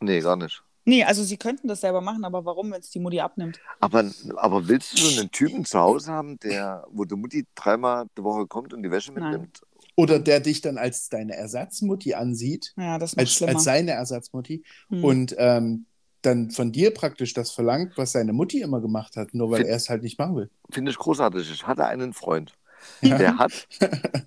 [0.00, 0.62] Nee, gar nicht.
[0.84, 3.60] nee, also sie könnten das selber machen, aber warum, wenn es die Mutti abnimmt?
[3.80, 4.04] Aber,
[4.36, 8.22] aber willst du so einen Typen zu Hause haben, der, wo die Mutti dreimal die
[8.24, 9.30] Woche kommt und die Wäsche Nein.
[9.30, 9.60] mitnimmt?
[9.94, 13.52] Oder der dich dann als deine Ersatzmutti ansieht, Ja, das ist als, schlimmer.
[13.54, 15.04] als seine Ersatzmutti Hm.
[15.04, 15.86] und ähm,
[16.22, 19.70] dann von dir praktisch das verlangt, was seine Mutti immer gemacht hat, nur weil Find-
[19.70, 20.50] er es halt nicht machen will.
[20.70, 21.50] Finde ich großartig.
[21.50, 22.54] Ich hatte einen Freund,
[23.00, 23.18] Ja.
[23.18, 23.68] der hat,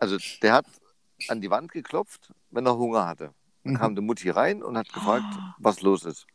[0.00, 0.66] also der hat
[1.28, 3.32] an die Wand geklopft, wenn er Hunger hatte.
[3.64, 3.78] Dann Mhm.
[3.78, 5.54] kam die Mutti rein und hat gefragt, Ah.
[5.58, 6.26] was los ist.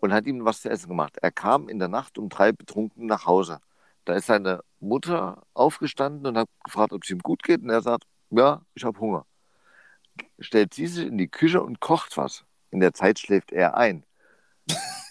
[0.00, 1.18] Und hat ihm was zu essen gemacht.
[1.20, 3.58] Er kam in der Nacht um drei betrunken nach Hause.
[4.06, 7.62] Da ist seine Mutter aufgestanden und hat gefragt, ob es ihm gut geht.
[7.62, 9.26] Und er sagt, ja, ich habe Hunger.
[10.38, 12.44] Stellt sie sich in die Küche und kocht was.
[12.70, 14.04] In der Zeit schläft er ein.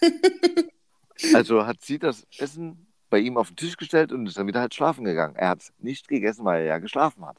[1.34, 4.60] also hat sie das Essen bei ihm auf den Tisch gestellt und ist dann wieder
[4.60, 5.36] halt schlafen gegangen.
[5.36, 7.38] Er hat nicht gegessen, weil er ja geschlafen hat.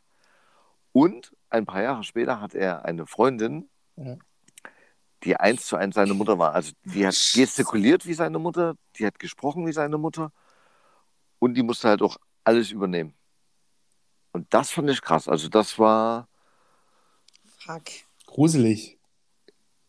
[0.92, 3.70] Und ein paar Jahre später hat er eine Freundin,
[5.24, 6.54] die eins zu eins seine Mutter war.
[6.54, 10.32] Also die hat gestikuliert wie seine Mutter, die hat gesprochen wie seine Mutter
[11.40, 13.14] und die musste halt auch alles übernehmen.
[14.34, 15.28] Und das fand ich krass.
[15.28, 16.28] Also das war
[17.60, 17.84] Fuck.
[18.26, 18.98] Gruselig.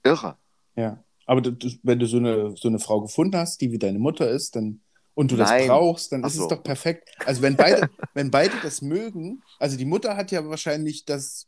[0.03, 0.37] irre.
[0.75, 1.03] Ja.
[1.33, 4.31] Aber du, wenn du so eine, so eine Frau gefunden hast, die wie deine Mutter
[4.31, 4.83] ist, dann
[5.15, 5.61] und du Nein.
[5.61, 6.43] das brauchst, dann Ach ist so.
[6.43, 7.09] es doch perfekt.
[7.25, 11.47] Also wenn beide, wenn beide das mögen, also die Mutter hat ja wahrscheinlich das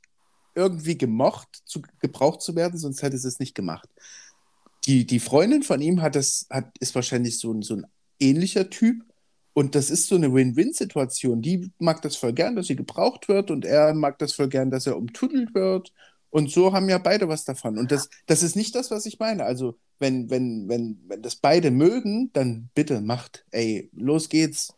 [0.55, 3.91] irgendwie gemocht, zu, gebraucht zu werden, sonst hätte sie es nicht gemacht.
[4.87, 7.87] Die, die Freundin von ihm hat das, hat, ist wahrscheinlich so ein, so ein
[8.19, 9.05] ähnlicher Typ.
[9.53, 11.43] Und das ist so eine Win-Win-Situation.
[11.43, 14.71] Die mag das voll gern, dass sie gebraucht wird, und er mag das voll gern,
[14.71, 15.93] dass er umtunnelt wird.
[16.35, 17.79] Und so haben ja beide was davon.
[17.79, 19.45] Und das, das ist nicht das, was ich meine.
[19.45, 24.75] Also, wenn, wenn, wenn, wenn das beide mögen, dann bitte macht, ey, los geht's.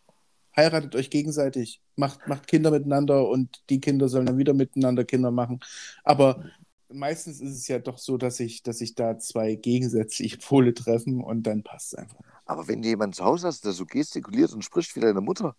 [0.54, 5.30] Heiratet euch gegenseitig, macht, macht Kinder miteinander und die Kinder sollen dann wieder miteinander Kinder
[5.30, 5.60] machen.
[6.04, 6.44] Aber
[6.90, 11.22] meistens ist es ja doch so, dass sich dass sich da zwei gegensätzliche Pole treffen
[11.22, 12.20] und dann passt es einfach.
[12.44, 15.56] Aber wenn du jemanden zu Hause hast, der so gestikuliert und spricht wie deine Mutter,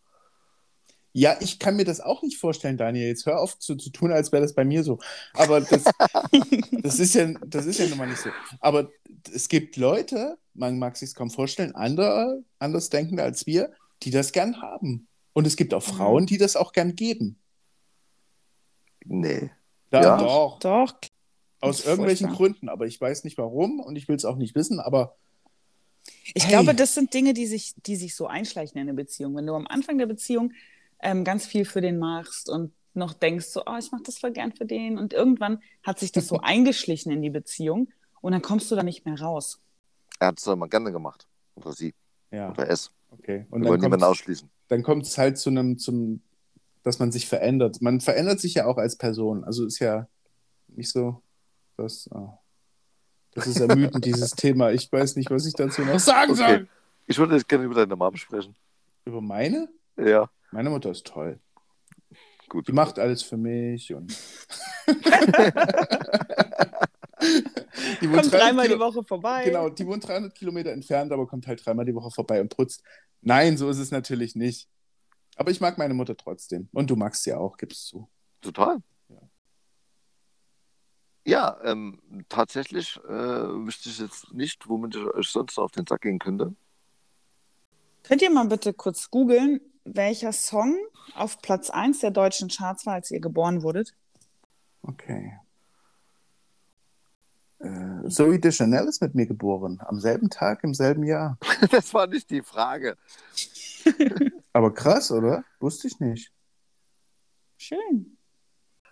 [1.17, 3.07] Ja, ich kann mir das auch nicht vorstellen, Daniel.
[3.07, 4.99] Jetzt hör auf zu, zu tun, als wäre das bei mir so.
[5.33, 5.83] Aber das,
[6.83, 8.29] das, ist ja, das ist ja nun mal nicht so.
[8.59, 8.91] Aber
[9.33, 13.71] es gibt Leute, man mag sich kaum vorstellen, andere, anders denkende als wir,
[14.03, 15.07] die das gern haben.
[15.33, 17.39] Und es gibt auch Frauen, die das auch gern geben.
[19.03, 19.49] Nee.
[19.89, 20.17] Da, Ja.
[20.17, 20.59] Doch.
[20.59, 20.93] Doch.
[21.61, 22.47] Aus irgendwelchen furchtbar.
[22.49, 22.69] Gründen.
[22.69, 24.79] Aber ich weiß nicht warum und ich will es auch nicht wissen.
[24.79, 25.15] Aber
[26.35, 26.51] Ich Hey.
[26.51, 29.35] glaube, das sind Dinge, die sich, die sich so einschleichen in eine Beziehung.
[29.35, 30.53] Wenn du am Anfang der Beziehung
[30.99, 34.31] ähm, ganz viel für den machst und noch denkst, so, oh, ich mache das voll
[34.31, 34.97] gern für den.
[34.97, 37.89] Und irgendwann hat sich das so eingeschlichen in die Beziehung
[38.21, 39.59] und dann kommst du da nicht mehr raus.
[40.19, 41.27] Er hat es immer gerne gemacht.
[41.55, 41.93] Oder sie.
[42.31, 42.91] ja, Oder es.
[43.11, 43.45] okay.
[43.51, 44.49] Und Wir wollen dann niemanden kommt ausschließen.
[44.69, 46.21] dann kommt es halt zu einem, zum,
[46.83, 47.81] dass man sich verändert.
[47.81, 49.43] Man verändert sich ja auch als Person.
[49.43, 50.07] Also ist ja
[50.67, 51.21] nicht so,
[51.77, 52.09] dass.
[52.13, 52.39] ah.
[53.33, 54.71] Das ist ermüdend, dieses Thema.
[54.71, 56.39] Ich weiß nicht, was ich dazu noch sagen Okay.
[56.39, 56.67] soll.
[57.05, 58.55] Ich würde jetzt gerne über deine Mom sprechen.
[59.05, 59.69] Über meine?
[59.97, 61.39] Ja, Meine Mutter ist toll.
[62.49, 62.67] gut.
[62.67, 64.11] Die macht alles für mich und.
[68.01, 69.43] die wohnt Kommt 300 dreimal die Woche vorbei.
[69.45, 72.83] Genau, die wohnt 300 Kilometer entfernt, aber kommt halt dreimal die Woche vorbei und putzt.
[73.21, 74.69] Nein, so ist es natürlich nicht.
[75.35, 76.69] Aber ich mag meine Mutter trotzdem.
[76.71, 78.09] Und du magst sie auch, gibst zu.
[78.41, 78.81] Total.
[79.09, 79.21] Ja.
[81.25, 85.85] Ja, ähm, tatsächlich äh, wüsste ich jetzt nicht, womit ich euch sonst noch auf den
[85.85, 86.55] Sack gehen könnte.
[88.03, 89.59] Könnt ihr mal bitte kurz googeln,
[89.93, 90.75] welcher Song
[91.15, 93.93] auf Platz 1 der deutschen Charts war, als ihr geboren wurdet?
[94.81, 95.33] Okay.
[97.59, 99.79] Äh, Zoe de Chanel ist mit mir geboren.
[99.85, 101.37] Am selben Tag, im selben Jahr.
[101.71, 102.97] Das war nicht die Frage.
[104.53, 105.43] Aber krass, oder?
[105.59, 106.31] Wusste ich nicht.
[107.57, 108.17] Schön.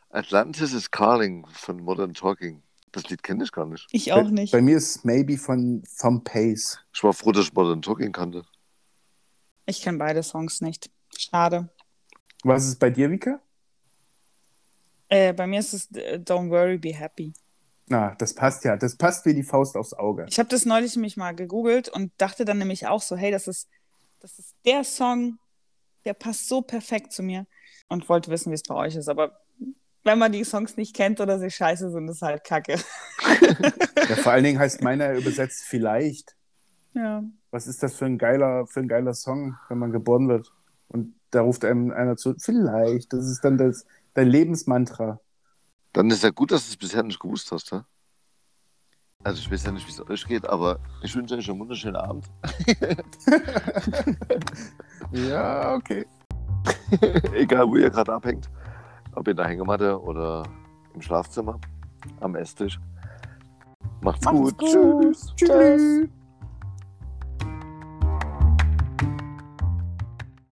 [0.09, 2.63] Atlantis is Calling von Modern Talking.
[2.91, 3.87] Das Lied kenne ich gar nicht.
[3.91, 4.51] Ich auch bei, nicht.
[4.51, 6.79] Bei mir ist Maybe von vom Pace.
[6.93, 8.45] Ich war froh, dass ich Modern Talking kannte.
[9.65, 10.89] Ich kenne beide Songs nicht.
[11.17, 11.69] Schade.
[12.43, 13.39] Was ist bei dir, Vika?
[15.09, 17.33] Äh, bei mir ist es äh, Don't Worry, Be Happy.
[17.87, 18.77] Na, das passt ja.
[18.77, 20.25] Das passt wie die Faust aufs Auge.
[20.29, 23.47] Ich habe das neulich nämlich mal gegoogelt und dachte dann nämlich auch so, hey, das
[23.47, 23.69] ist,
[24.19, 25.37] das ist der Song,
[26.03, 27.45] der passt so perfekt zu mir.
[27.87, 29.07] Und wollte wissen, wie es bei euch ist.
[29.07, 29.39] Aber
[30.03, 32.79] wenn man die Songs nicht kennt oder sie scheiße sind, ist halt kacke.
[34.09, 36.35] Ja, vor allen Dingen heißt meiner übersetzt vielleicht.
[36.93, 37.23] Ja.
[37.55, 40.51] Was ist das für ein geiler, für ein geiler Song, wenn man geboren wird?
[40.89, 43.13] Und da ruft einem einer zu, vielleicht.
[43.13, 45.21] Das ist dann das, dein Lebensmantra.
[45.93, 47.71] Dann ist ja gut, dass du es bisher nicht gewusst hast.
[47.71, 47.85] Ja?
[49.23, 51.95] Also ich weiß ja nicht, wie es euch geht, aber ich wünsche euch einen wunderschönen
[51.95, 52.25] Abend.
[55.13, 56.05] Ja, okay.
[57.33, 58.49] Egal, wo ihr gerade abhängt.
[59.13, 60.43] Ob in der Hängematte oder
[60.93, 61.57] im Schlafzimmer,
[62.19, 62.81] am Esstisch.
[64.01, 64.57] Macht's, Macht's gut.
[64.57, 64.67] gut.
[64.67, 65.33] Tschüss.
[65.37, 66.09] Tschüss.